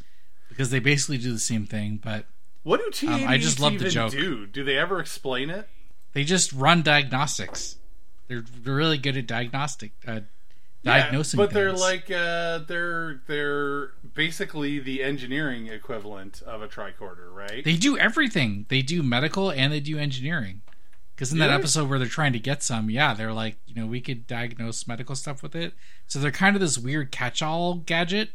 [0.49, 2.25] Because they basically do the same thing, but
[2.63, 4.11] What do T88s Um, I just love the joke.
[4.11, 4.47] do?
[4.47, 5.67] Do they ever explain it?
[6.13, 7.75] they just run diagnostics.
[8.27, 10.21] They're, they're really good at diagnostic uh,
[10.84, 11.38] Yeah, diagnosing.
[11.38, 17.63] but they're like uh, they're they're basically the engineering equivalent of a tricorder, right?
[17.65, 18.65] They do everything.
[18.69, 20.61] They do medical and they do engineering.
[21.15, 21.57] Because in that Really?
[21.57, 24.88] episode where they're trying to get some, yeah, they're like, you know, we could diagnose
[24.88, 25.73] medical stuff with it.
[26.05, 28.30] So they're kind of this weird catch-all gadget.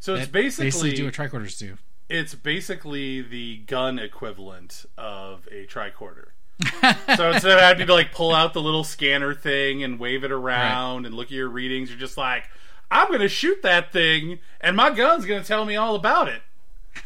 [0.00, 1.76] so it's that basically, do what tricorders do.
[2.08, 6.28] it's basically the gun equivalent of a tricorder.
[7.16, 10.30] so instead of having to like pull out the little scanner thing and wave it
[10.32, 12.44] around and look at your readings, you're just like,
[12.90, 16.42] I'm gonna shoot that thing, and my gun's gonna tell me all about it.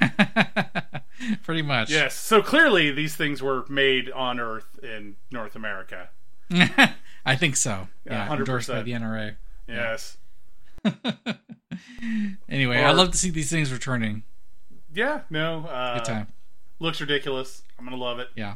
[1.43, 1.91] Pretty much.
[1.91, 2.15] Yes.
[2.15, 6.09] So clearly, these things were made on Earth in North America.
[6.51, 7.89] I think so.
[8.05, 9.37] Yeah, Yeah, endorsed by the NRA.
[9.69, 10.17] Yes.
[12.49, 14.23] Anyway, Or- I love to see these things returning.
[14.95, 15.23] Yeah.
[15.31, 15.67] No.
[15.67, 16.27] Uh, Good time.
[16.79, 17.63] Looks ridiculous.
[17.79, 18.29] I'm gonna love it.
[18.37, 18.55] Yeah.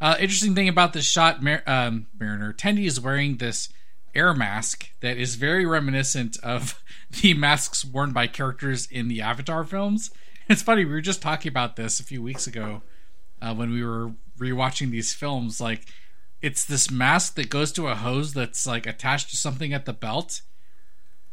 [0.00, 3.68] Uh, interesting thing about this shot, Mar- um, Mariner Tendi is wearing this
[4.14, 6.82] air mask that is very reminiscent of
[7.22, 10.10] the masks worn by characters in the Avatar films.
[10.48, 12.82] It's funny we were just talking about this a few weeks ago
[13.42, 15.60] uh, when we were rewatching these films.
[15.60, 15.86] Like,
[16.40, 19.92] it's this mask that goes to a hose that's like attached to something at the
[19.92, 20.42] belt,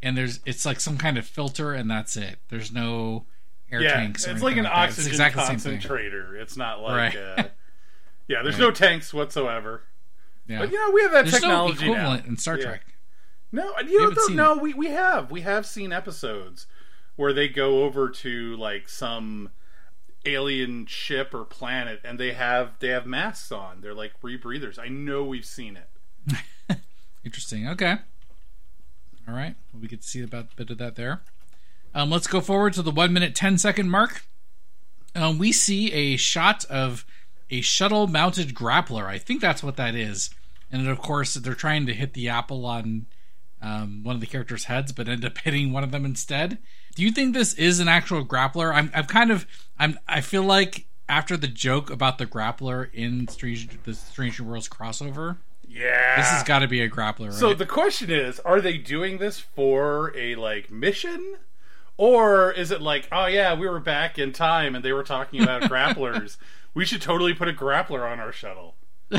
[0.01, 2.39] and there's it's like some kind of filter, and that's it.
[2.49, 3.25] There's no
[3.71, 3.93] air yeah.
[3.93, 4.27] tanks.
[4.27, 4.65] or It's like an.
[4.65, 5.73] It's oxygen exactly same thing.
[5.73, 6.37] concentrator.
[6.37, 7.13] It's not like.
[7.13, 7.17] Right.
[7.17, 7.43] Uh,
[8.27, 8.41] yeah.
[8.43, 8.61] There's Right.
[8.61, 9.83] no tanks whatsoever.
[10.47, 10.59] Yeah.
[10.59, 12.29] But yeah, we have that There's no technology equivalent now.
[12.29, 12.63] in Star Yeah.
[12.65, 12.85] Trek.
[13.51, 16.65] No, you know, haven't no, we we have we have seen episodes
[17.15, 19.51] where they go over to like some
[20.25, 23.81] alien ship or planet and they have they have masks on.
[23.81, 24.79] They're like rebreathers.
[24.79, 26.79] I know we've seen it.
[27.23, 27.67] Interesting.
[27.69, 27.97] Okay.
[29.27, 29.55] All right.
[29.71, 31.21] Well, we get to see about a bit of that there.
[31.93, 34.25] Um, let's go forward to the one minute ten second mark.
[35.15, 37.05] Um, we see a shot of
[37.49, 39.05] a shuttle mounted grappler.
[39.05, 40.29] I think that's what that is.
[40.71, 43.05] And then, of course, they're trying to hit the apple on
[43.61, 46.57] um, one of the characters' heads, but end up hitting one of them instead.
[46.95, 48.73] Do you think this is an actual grappler?
[48.73, 49.45] I'm, I'm kind of,
[49.79, 54.69] I'm, I feel like after the joke about the grappler in Strange, the Stranger Worlds
[54.69, 55.37] crossover,
[55.67, 56.15] Yeah.
[56.17, 57.33] this has got to be a grappler, right?
[57.33, 61.35] So the question is, are they doing this for a like mission?
[61.97, 65.41] Or is it like, oh yeah, we were back in time and they were talking
[65.43, 66.37] about grapplers.
[66.73, 68.75] We should totally put a grappler on our shuttle.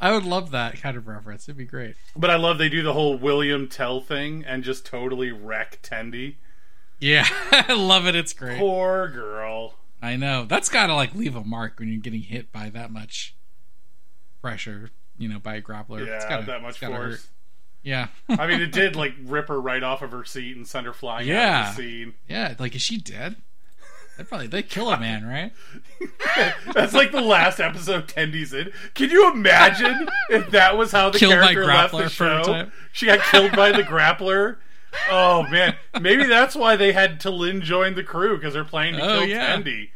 [0.00, 1.44] I would love that kind of reference.
[1.48, 1.94] It'd be great.
[2.16, 6.36] But I love they do the whole William Tell thing and just totally wreck Tendi.
[6.98, 8.14] Yeah, I love it.
[8.14, 8.58] It's great.
[8.58, 9.74] Poor girl.
[10.00, 10.44] I know.
[10.44, 13.34] That's got to like leave a mark when you're getting hit by that much
[14.40, 16.00] pressure, you know, by a grappler.
[16.00, 16.92] It's Yeah, gotta- that much force.
[16.92, 17.20] hurt.
[17.84, 18.08] Yeah.
[18.28, 20.92] I mean, it did like rip her right off of her seat and send her
[20.92, 21.70] flying out Yeah.
[21.70, 22.14] of the scene.
[22.28, 23.36] yeah, like is she dead?
[24.22, 25.52] They probably they kill a man, right?
[26.74, 28.70] That's like the last episode Tendi's in.
[28.94, 32.24] Can you imagine if that was how the Killed character left the show?
[32.42, 32.70] prototype.
[32.92, 34.58] She got killed by the grappler.
[35.10, 39.02] Oh man, maybe that's why they had T'Lyn join the crew because they're planning to
[39.04, 39.56] Oh, kill yeah.
[39.56, 39.88] Tendi.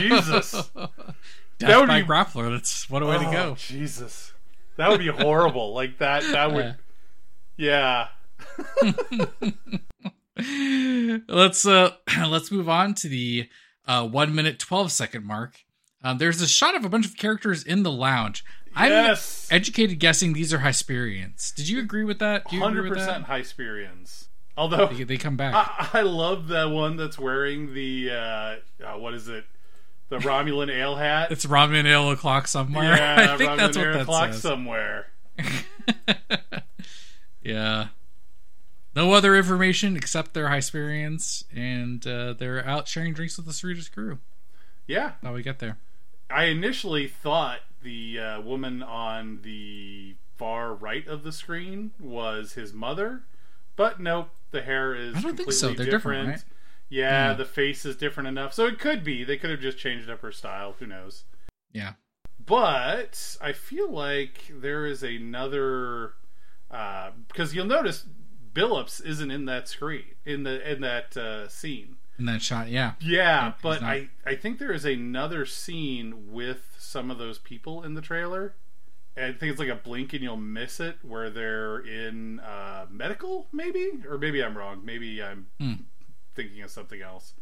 [0.00, 0.52] Jesus,
[1.58, 2.50] Death would by be- grappler.
[2.50, 3.54] That's what a way to Oh, go.
[3.58, 4.32] Jesus,
[4.76, 5.74] that would be horrible.
[5.74, 6.22] Like that.
[6.22, 6.76] That would.
[7.58, 8.08] Yeah.
[11.28, 11.92] Let's uh
[12.28, 13.48] let's move on to the
[13.86, 15.56] uh one minute twelve second mark.
[16.02, 18.44] Um, there's a shot of a bunch of characters in the lounge.
[18.74, 19.48] I'm Yes.
[19.50, 21.54] educated guessing these are Hysperians.
[21.54, 22.46] Did you agree with that?
[22.48, 23.26] Hundred percent?
[23.26, 24.26] Hysperians.
[24.56, 25.54] Although They, they come back.
[25.54, 28.14] I, I love the one that's wearing the uh,
[28.84, 29.44] uh, what is it?
[30.08, 31.30] The Romulan ale hat.
[31.32, 32.84] it's Romulan Ale o'clock somewhere.
[32.96, 34.42] yeah, I think Romulan that's what ale that clock says.
[34.42, 35.06] somewhere.
[37.42, 37.88] yeah.
[38.98, 43.90] No other information except they're Hysperians and uh, they're out sharing drinks with the Cerritos
[43.92, 44.18] crew.
[44.88, 45.78] Yeah, How we get there.
[46.28, 52.72] I initially thought the uh, woman on the far right of the screen was his
[52.72, 53.22] mother,
[53.76, 54.30] but nope.
[54.50, 55.72] The hair is I don't think so.
[55.74, 56.44] They're different, right?
[56.88, 57.34] Yeah, Yeah.
[57.34, 59.22] the face is different enough, so it could be.
[59.22, 60.74] They could have just changed up her style.
[60.80, 61.24] Who knows?
[61.72, 61.92] Yeah.
[62.44, 66.14] but I feel like there is another
[66.70, 68.04] uh, because you'll notice
[68.58, 71.96] Billups isn't in that screen in the in that uh, scene.
[72.18, 72.92] In that shot, yeah.
[73.00, 73.82] Yeah, Yep, but.
[73.82, 78.54] I I think there is another scene with some of those people in the trailer.
[79.16, 82.86] And I think it's like a blink and you'll miss it where they're in uh,
[82.90, 84.82] medical, maybe, or maybe I'm wrong.
[84.84, 85.72] Maybe I'm Hmm.
[86.36, 87.34] thinking of something else.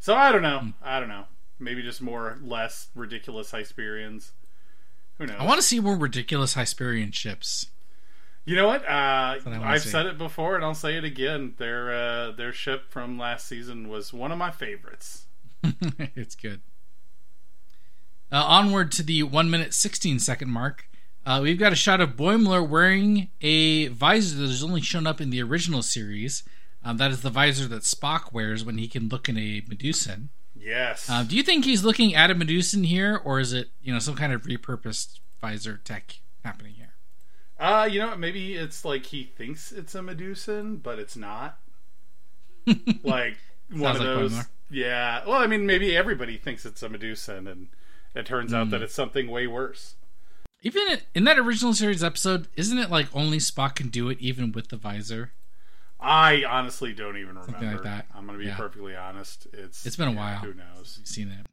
[0.00, 0.72] So I don't know.
[0.82, 1.24] I don't know.
[1.60, 4.30] Maybe just more less ridiculous Hysperians.
[5.18, 5.36] Who knows?
[5.38, 7.66] I want to see more ridiculous Hysperian ships.
[8.50, 8.84] You know what?
[8.84, 9.90] Uh, what I've see.
[9.90, 11.54] said it before, and I'll say it again.
[11.58, 15.26] Their uh, their ship from last season was one of my favorites.
[16.16, 16.60] it's good.
[18.32, 20.88] Uh, onward to the one minute sixteen second mark.
[21.24, 25.20] Uh, we've got a shot of Boimler wearing a visor that has only shown up
[25.20, 26.42] in the original series.
[26.84, 30.30] Um, that is the visor that Spock wears when he can look in a Medusan.
[30.58, 31.08] Yes.
[31.08, 34.00] Uh, do you think he's looking at a Medusan here, or is it you know
[34.00, 36.89] some kind of repurposed visor tech happening here?
[37.60, 38.18] Uh, you know, what?
[38.18, 41.58] maybe it's like he thinks it's a Medusan, but it's not.
[43.02, 43.36] like
[43.70, 44.44] one Sounds of like those.
[44.70, 45.22] Yeah.
[45.26, 47.68] Well, I mean, maybe everybody thinks it's a Medusan, and
[48.14, 48.70] it turns out Hmm.
[48.70, 49.94] that it's something way worse.
[50.62, 54.52] Even in that original series episode, isn't it like only Spock can do it, even
[54.52, 55.32] with the visor?
[55.98, 57.52] I honestly don't even remember.
[57.52, 58.06] Something like that.
[58.14, 58.56] I'm going to be Yeah.
[58.56, 59.46] perfectly honest.
[59.52, 60.38] It's It's been a yeah, while.
[60.38, 60.96] Who knows?
[60.98, 61.46] We've seen it.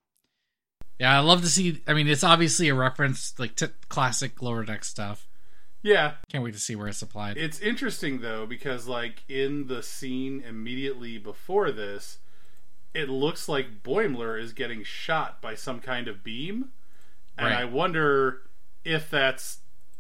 [0.99, 1.82] Yeah, I love to see.
[1.88, 5.28] I mean, it's obviously a reference like to classic lower deck stuff.
[5.84, 7.38] Yeah, Can't wait to see where it's applied.
[7.38, 12.18] It's interesting though because like in the scene immediately before this,
[12.94, 16.70] it looks like Boimler is getting shot by some kind of beam,
[17.38, 17.60] and Right.
[17.62, 18.42] I wonder
[18.84, 19.60] if that's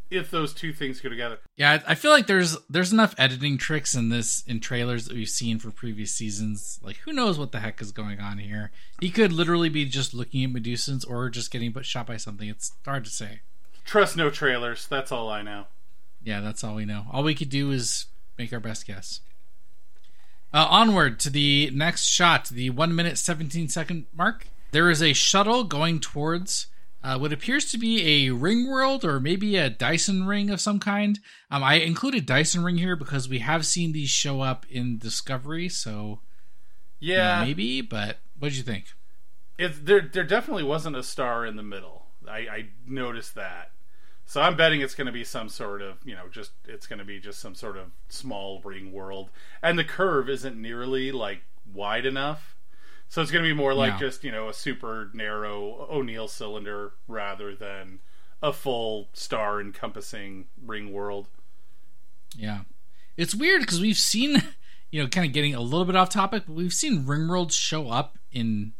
[0.09, 1.37] if those two things go together.
[1.57, 5.27] yeah, I feel like there's there's enough editing tricks in this in trailers that we've
[5.27, 6.79] seen for previous seasons.
[6.81, 8.71] Like, who knows what the heck is going on here?
[9.01, 12.47] He could literally be just looking at Medusans or just getting shot by something.
[12.47, 13.41] It's hard to say.
[13.87, 14.85] Trust no trailers.
[14.85, 15.65] That's all I know.
[16.23, 17.05] Yeah, that's all we know.
[17.11, 18.05] All we could do is
[18.37, 19.21] make our best guess.
[20.53, 24.47] Uh, onward to the next shot, the one minute seventeen second mark.
[24.71, 26.67] There is a shuttle going towards
[27.03, 30.79] uh, what appears to be a ring world or maybe a Dyson ring of some
[30.79, 31.19] kind.
[31.49, 35.69] Um, I included Dyson ring here because we have seen these show up in Discovery,
[35.69, 36.19] so
[36.99, 37.81] you know, Yeah, maybe.
[37.81, 38.87] But what did you think?
[39.57, 40.01] it's there.
[40.01, 42.05] There definitely wasn't a star in the middle.
[42.29, 43.71] I, I noticed that.
[44.29, 46.99] So I'm betting it's going to be some sort of, you know, just it's going
[46.99, 49.29] to be just some sort of small ring world,
[49.63, 51.41] and the curve isn't nearly like
[51.73, 52.55] wide enough.
[53.09, 53.99] So it's going to be more like Yeah.
[53.99, 57.99] just you know a super narrow O'Neill cylinder rather than
[58.43, 61.29] a full star encompassing ring world.
[62.35, 62.61] Yeah.
[63.15, 64.43] It's weird because we've seen,
[64.91, 67.89] you know, kind of getting a little bit off topic, but we've seen Ringworlds show
[67.89, 68.73] up in,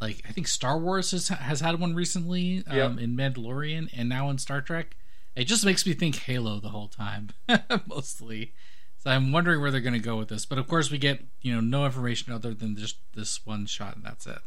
[0.00, 2.98] like, I think Star Wars has, has had one recently um, Yep.
[2.98, 4.96] in Mandalorian and now in Star Trek.
[5.36, 7.30] It just makes me think Halo the whole time,
[7.86, 8.52] mostly.
[8.98, 10.44] So I'm wondering where they're going to go with this.
[10.44, 13.96] But of course, we get, you know, no information other than just this one shot,
[13.96, 14.40] and that's it.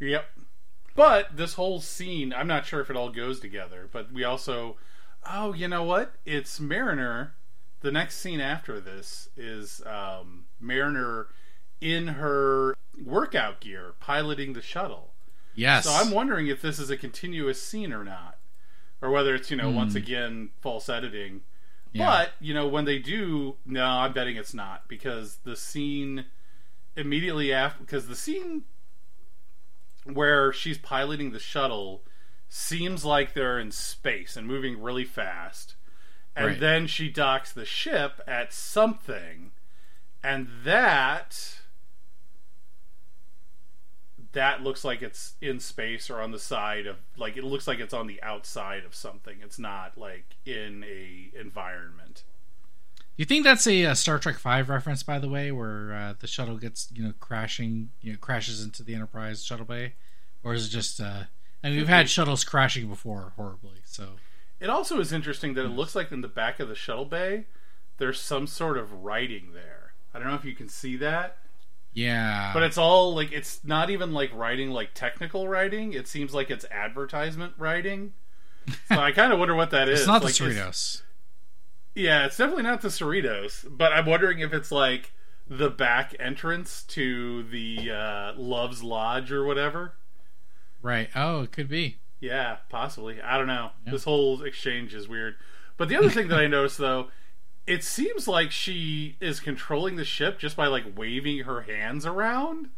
[0.00, 0.24] Yep.
[0.94, 4.76] But this whole scene, I'm not sure if it all goes together, but we also
[5.30, 6.14] oh, you know what?
[6.24, 7.34] It's Mariner.
[7.80, 11.28] The next scene after this is um, Mariner
[11.80, 15.12] in her workout gear piloting the shuttle.
[15.54, 15.84] Yes.
[15.84, 18.38] So I'm wondering if this is a continuous scene or not.
[19.00, 19.98] Or whether it's, you know, once hmm.
[19.98, 21.42] again false editing.
[21.92, 22.06] Yeah.
[22.06, 26.26] But, you know, when they do, no, I'm betting it's not because the scene
[26.96, 28.64] immediately after because the scene
[30.04, 32.02] where she's piloting the shuttle
[32.48, 35.76] seems like they're in space and moving really fast.
[36.34, 36.60] And Right.
[36.60, 39.52] then she docks the ship at something
[40.22, 41.60] and that
[44.32, 47.80] that looks like it's in space or on the side of like it looks like
[47.80, 49.38] it's on the outside of something.
[49.42, 52.24] It's not like in a environment.
[53.16, 56.26] You think that's a, uh Star Trek Five reference, by the way, where uh, the
[56.26, 59.94] shuttle gets you know crashing, you know, crashes into the Enterprise shuttle bay,
[60.44, 61.00] or is it just?
[61.00, 61.24] Uh,
[61.64, 64.10] I mean, we've had shuttles crashing before horribly, so
[64.60, 67.46] It also is interesting that it looks like in the back of the shuttle bay
[67.98, 69.92] there's some sort of writing there.
[70.14, 71.38] I don't know if you can see that,
[71.98, 72.50] yeah.
[72.54, 75.92] but it's all like it's not even like writing like technical writing.
[75.92, 78.12] It seems like it's advertisement writing.
[78.88, 80.00] So I kind of wonder what that is.
[80.00, 81.02] it's not Like, the Cerritos.
[81.94, 85.12] Yeah, it's definitely not the Cerritos, but I'm wondering if it's like
[85.48, 89.94] the back entrance to the uh, Love's Lodge or whatever.
[90.82, 91.08] Right.
[91.16, 91.98] Oh, it could be.
[92.20, 93.20] Yeah, possibly.
[93.20, 93.70] I don't know.
[93.84, 93.92] Yeah.
[93.92, 95.34] This whole exchange is weird.
[95.76, 97.08] But the other thing that I noticed though,
[97.68, 102.70] it seems like she is controlling the ship just by like waving her hands around.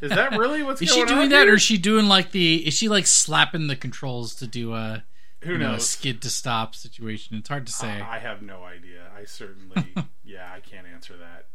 [0.00, 1.52] Is that really what's Is she doing that, here?
[1.52, 2.66] or is she doing like the?
[2.66, 5.04] Is she like slapping the controls to do a
[5.40, 5.88] who you know, a knows?
[5.90, 7.36] skid to stop situation?
[7.36, 8.00] It's hard to say.
[8.00, 9.02] I have no idea.
[9.18, 9.84] I certainly,
[10.24, 11.46] yeah, I can't answer that.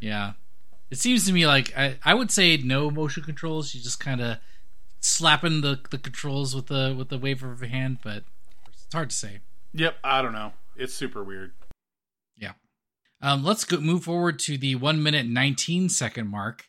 [0.00, 0.32] Yeah.
[0.90, 3.74] It seems to me like I, I would say no motion controls.
[3.74, 4.38] You just kind of
[5.00, 8.24] slapping the, the controls with the with the wave of a hand, but
[8.72, 9.40] it's hard to say.
[9.74, 10.52] Yep, I don't know.
[10.76, 11.52] It's super weird.
[12.38, 12.52] Yeah.
[13.22, 16.64] Um, let's go move forward to the one minute nineteen second mark.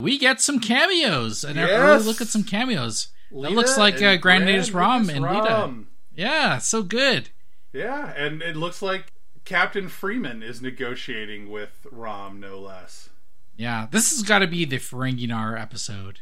[0.00, 1.70] We get some cameos, and Yes.
[1.70, 3.08] early look at some cameos.
[3.30, 5.84] That looks like uh, and Grand Nagus Rom and Leeta.
[6.14, 7.28] Yeah, so good.
[7.72, 9.12] Yeah, and it looks like
[9.44, 13.10] Captain Freeman is negotiating with Rom, no less.
[13.56, 16.20] Yeah, this has got to be the Ferenginar episode.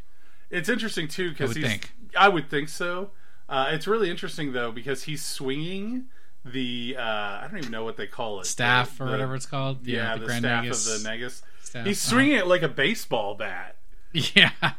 [0.51, 1.93] It's interesting too because would think.
[2.19, 3.13] I would think so.
[3.49, 6.07] Uh, it's really interesting though because he's swinging
[6.45, 9.35] the uh, I don't even know what they call it Staff The- or the- whatever
[9.35, 9.87] it's called.
[9.87, 11.43] Yeah, the, the, Grand staff Nagus of the Nagus.
[11.63, 11.87] staff.
[11.87, 12.15] He's Uh-huh.
[12.17, 13.77] swinging it like a baseball bat.
[14.13, 14.51] Yeah.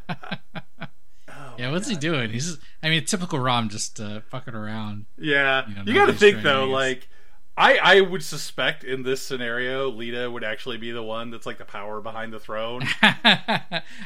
[1.31, 2.31] Oh, yeah, what's he doing?
[2.31, 5.05] He's just, I mean, typical Rom just uh, fucking around.
[5.17, 6.65] Yeah, You know, you got to think though.
[6.65, 7.07] to- Like,
[7.55, 11.57] I I would suspect in this scenario, Leeta would actually be the one that's like
[11.57, 12.81] the power behind the throne.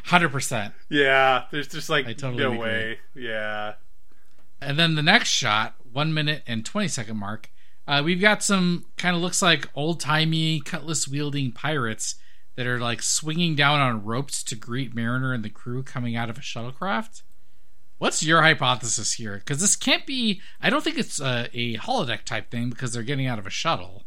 [0.05, 0.73] 100%.
[0.89, 2.59] yeah, there's just like I totally no agree.
[2.59, 2.99] way.
[3.15, 3.73] Yeah,
[4.61, 7.49] And then the next shot, one minute and 20 second mark,
[7.87, 12.15] uh, we've got some kind of looks like old timey cutlass wielding pirates
[12.55, 16.29] that are like swinging down on ropes to greet Mariner and the crew coming out
[16.29, 17.23] of a shuttlecraft.
[17.97, 19.37] What's your hypothesis here?
[19.37, 23.03] Because this can't be, I don't think it's a, a holodeck type thing because they're
[23.03, 24.03] getting out of a shuttle.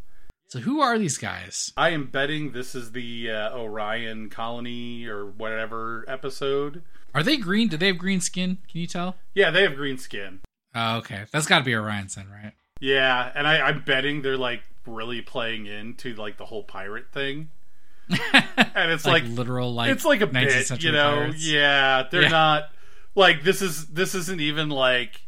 [0.48, 1.72] So who are these guys?
[1.76, 6.82] I am betting this is the uh, Orion colony or whatever episode.
[7.14, 7.68] Are they green?
[7.68, 8.58] Do they have green skin?
[8.70, 9.16] Can you tell?
[9.34, 10.40] Yeah, they have green skin.
[10.76, 11.24] Oh, okay.
[11.32, 12.52] That's got to be Orion's then, right?
[12.80, 17.48] Yeah, and I, I'm betting they're like really playing into like the whole pirate thing.
[18.74, 21.16] And it's like, literal, like it's like a bit, you know.
[21.16, 21.46] pirates.
[21.48, 22.28] Yeah, they're Yeah.
[22.28, 22.64] not
[23.14, 25.22] like this is this isn't even like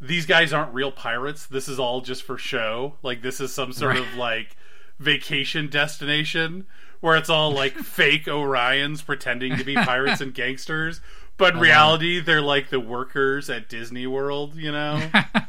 [0.00, 1.46] these guys aren't real pirates.
[1.46, 2.94] This is all just for show.
[3.02, 4.06] Like this is some sort Right.
[4.06, 4.56] of like
[5.00, 6.66] vacation destination
[7.00, 11.00] where it's all like fake Orions pretending to be pirates and gangsters,
[11.36, 15.00] but in reality they're like the workers at Disney World, you know?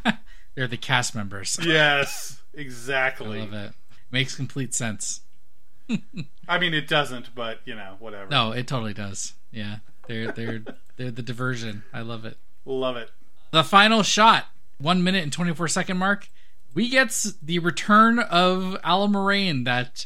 [0.55, 1.57] They're the cast members.
[1.63, 3.39] yes, exactly.
[3.39, 3.71] I love it.
[4.11, 5.21] Makes complete sense.
[6.47, 8.29] I mean it doesn't, but you know, whatever.
[8.29, 9.33] No, it totally does.
[9.51, 9.77] Yeah,
[10.07, 10.61] they're they're
[10.97, 11.83] they're the diversion.
[11.91, 12.37] I love it.
[12.65, 13.09] Love it.
[13.51, 14.45] The final shot,
[14.77, 16.29] one minute and twenty four second mark.
[16.75, 19.65] We get the return of Allamaraine.
[19.65, 20.05] That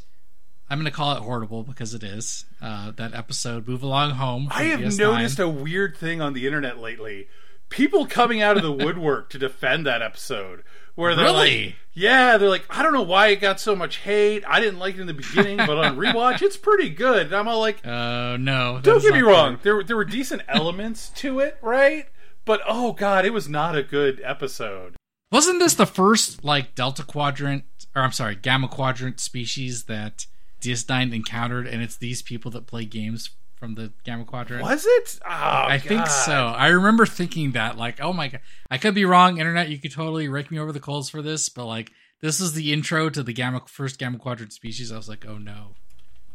[0.70, 2.46] I'm going to call it horrible because it is.
[2.62, 6.80] Uh, that episode, "Move Along Home." I have noticed a weird thing on the internet
[6.80, 7.28] lately.
[7.70, 10.64] People coming out of the woodwork to defend that episode.
[10.96, 11.66] Where they're Really?
[11.66, 14.44] like, yeah, they're like, I don't know why it got so much hate.
[14.48, 17.28] I didn't like it in the beginning, but on rewatch, it's pretty good.
[17.28, 18.80] And I'm all like, Oh no!
[18.82, 19.76] don't get me wrong, fair.
[19.76, 22.08] there there were decent elements to it, right?
[22.46, 24.96] But oh god, it was not a good episode.
[25.32, 27.66] Wasn't this the first like Delta Quadrant,
[27.96, 30.26] or I'm sorry, Gamma Quadrant species that
[30.62, 34.64] DS9 encountered, and it's these people that play games from the Gamma Quadrant?
[34.64, 35.20] Was it?
[35.26, 36.48] Oh, I think so.
[36.48, 39.40] I remember thinking that, like, oh my god, I could be wrong.
[39.40, 41.92] Internet, you could totally rake me over the coals for this, but like,
[42.22, 44.92] this is the intro to the Gamma first Gamma Quadrant species.
[44.92, 45.76] I was like, oh no,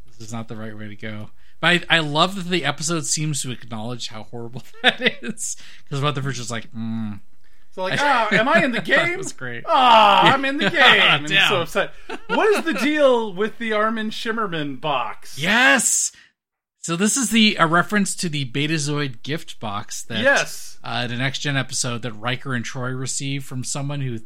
[0.07, 1.31] this is not the right way to go.
[1.61, 6.01] But I, I love that the episode seems to acknowledge how horrible that is, because
[6.03, 7.21] Rutherford's just like, mm.
[7.73, 9.19] So like, ah, am I in the That game?
[9.19, 9.65] was great.
[9.67, 10.81] Ah, I'm in the game.
[10.81, 11.49] and Damn.
[11.49, 11.93] so upset.
[12.29, 15.39] What is the deal with the Armin Shimerman box?
[15.39, 16.13] Yes.
[16.81, 20.79] So this is the a reference to the Betazoid gift box that Yes.
[20.83, 24.19] uh, the next gen episode that Riker and Troi receive from someone who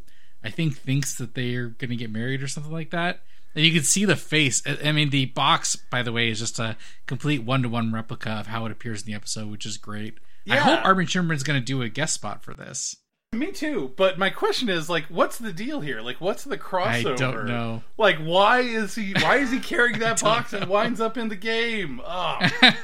[0.43, 3.21] I think thinks that they are going to get married or something like that.
[3.55, 4.63] And you can see the face.
[4.85, 6.77] I mean, the box, by the way, is just a
[7.07, 10.15] complete one to one replica of how it appears in the episode, which is great.
[10.49, 12.97] I hope Armin Shimerman's going to do a guest spot for this.
[13.33, 13.93] Me too.
[13.97, 16.01] But my question is, like, what's the deal here?
[16.01, 17.13] Like, what's the crossover?
[17.13, 17.83] I don't know.
[17.99, 19.13] Like, why is he?
[19.21, 22.01] Why is he carrying that box and winds up in the game?
[22.05, 22.39] Oh,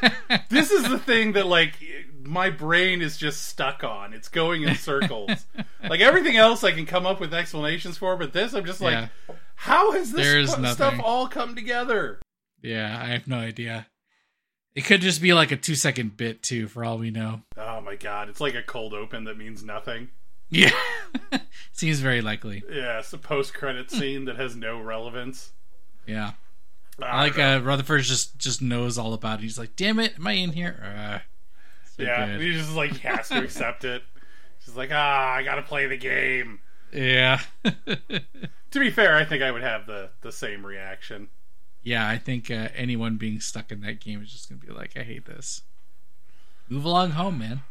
[0.50, 1.74] this is the thing that like
[2.24, 4.12] my brain is just stuck on.
[4.12, 5.46] It's going in circles.
[5.88, 8.92] like everything else, I can come up with explanations for, but this, I'm just like,
[8.94, 9.34] Yeah.
[9.54, 12.20] how has this pu- stuff all come together?
[12.62, 13.86] Yeah, I have no idea.
[14.74, 17.42] It could just be like a two second bit too, for all we know.
[17.56, 20.08] Oh my god, it's like a cold open that means nothing.
[20.54, 20.70] Yeah,
[21.72, 22.62] seems very likely.
[22.70, 25.52] Yeah, it's a post credit scene that has no relevance.
[26.06, 26.32] Yeah,
[27.00, 29.42] I like uh, Rutherford just just knows all about it.
[29.44, 31.18] He's like, "Damn it, am I in here?" Uh,
[31.96, 32.40] so yeah, good.
[32.42, 34.02] he just like has to accept it.
[34.64, 36.60] She's like, ah, I gotta play the game.
[36.92, 41.28] yeah, To be fair, I think I would have the the same reaction.
[41.82, 42.06] yeah.
[42.06, 45.02] I think uh, anyone being stuck in that game is just gonna be like, "I
[45.02, 45.62] hate this."
[46.68, 47.62] Move along home, man.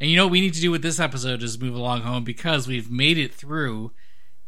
[0.00, 2.22] And you know what we need to do with this episode is move along home
[2.24, 3.92] because we've made it through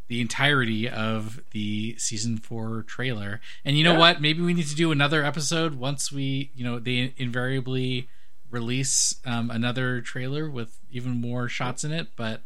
[0.09, 3.41] the entirety of the season four trailer.
[3.65, 3.99] And you know Yeah.
[3.99, 4.21] what?
[4.23, 8.09] Maybe we need to do another episode once we, you know, they invariably
[8.51, 12.09] release um, another trailer with even more shots in it.
[12.17, 12.43] But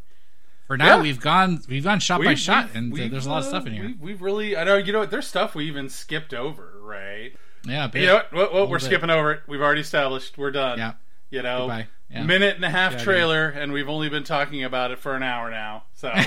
[0.67, 1.03] for now, Yeah.
[1.03, 3.67] we've gone we've gone shot by We've- shot, and uh, there's a lot of stuff
[3.67, 3.85] in here.
[3.87, 5.07] We've, we've really, I know, you know?
[5.07, 7.33] There's stuff we even skipped over, right?
[7.65, 8.33] yeah, You know what?
[8.33, 8.87] What, what, we're bit.
[8.87, 9.43] skipping over it.
[9.47, 10.37] We've already established.
[10.39, 10.79] We're done.
[10.79, 10.95] Yeah.
[11.31, 11.87] You know, Goodbye.
[12.13, 12.25] Yeah.
[12.25, 15.23] minute and a half Yeah, trailer, and we've only been talking about it for an
[15.23, 15.85] hour now.
[15.95, 16.13] So,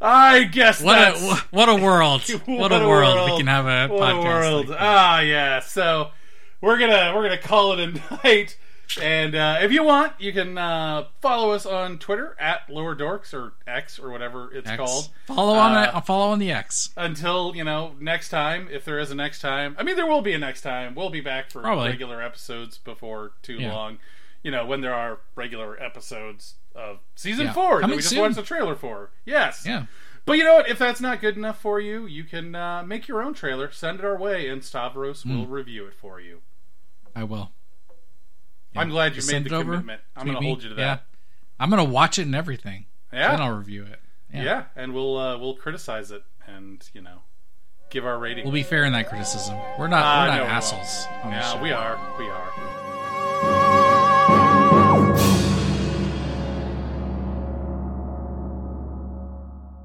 [0.00, 2.22] I guess What that's a what a world!
[2.46, 3.30] What, a, world.
[3.32, 4.20] we can have a what podcast.
[4.20, 4.68] a world.
[4.70, 5.60] like ah, yeah.
[5.60, 6.10] So
[6.62, 7.86] we're gonna we're gonna call it a
[8.24, 8.56] night.
[8.98, 13.32] And uh, if you want, you can uh, follow us on Twitter at Lower Dorks
[13.34, 14.76] or X or whatever it's X.
[14.78, 15.08] called.
[15.26, 16.90] Follow on Uh, the, follow on the X.
[16.96, 19.76] Until you know next time, if there is a next time.
[19.78, 20.94] I mean, there will be a next time.
[20.94, 21.88] We'll be back for Probably.
[21.90, 23.72] regular episodes before too Yeah.
[23.74, 23.98] long.
[24.42, 27.52] You know, when there are regular episodes of season Yeah.
[27.52, 28.20] four that Coming we just soon.
[28.22, 29.10] watched the trailer for.
[29.24, 29.64] Yes.
[29.66, 29.84] Yeah.
[30.24, 30.68] But you know what?
[30.68, 33.98] If that's not good enough for you, you can uh, make your own trailer, send
[33.98, 35.50] it our way, and Stavros will Hmm.
[35.52, 36.40] review it for you.
[37.16, 37.52] I will.
[38.76, 40.00] I'm glad you Just made the over, commitment.
[40.16, 40.82] I'm going to hold you to that.
[40.82, 40.98] Yeah.
[41.58, 42.86] I'm gonna watch it and everything.
[43.12, 44.00] Yeah, Then I'll review it.
[44.32, 44.64] yeah, Yeah.
[44.76, 47.18] and we'll uh, we'll criticize it and you know
[47.90, 48.44] give our rating.
[48.44, 49.58] We'll be fair in that criticism.
[49.78, 51.06] We're not Ah, we're no, not we assholes.
[51.22, 51.98] on yeah, we are.
[52.18, 52.79] We are.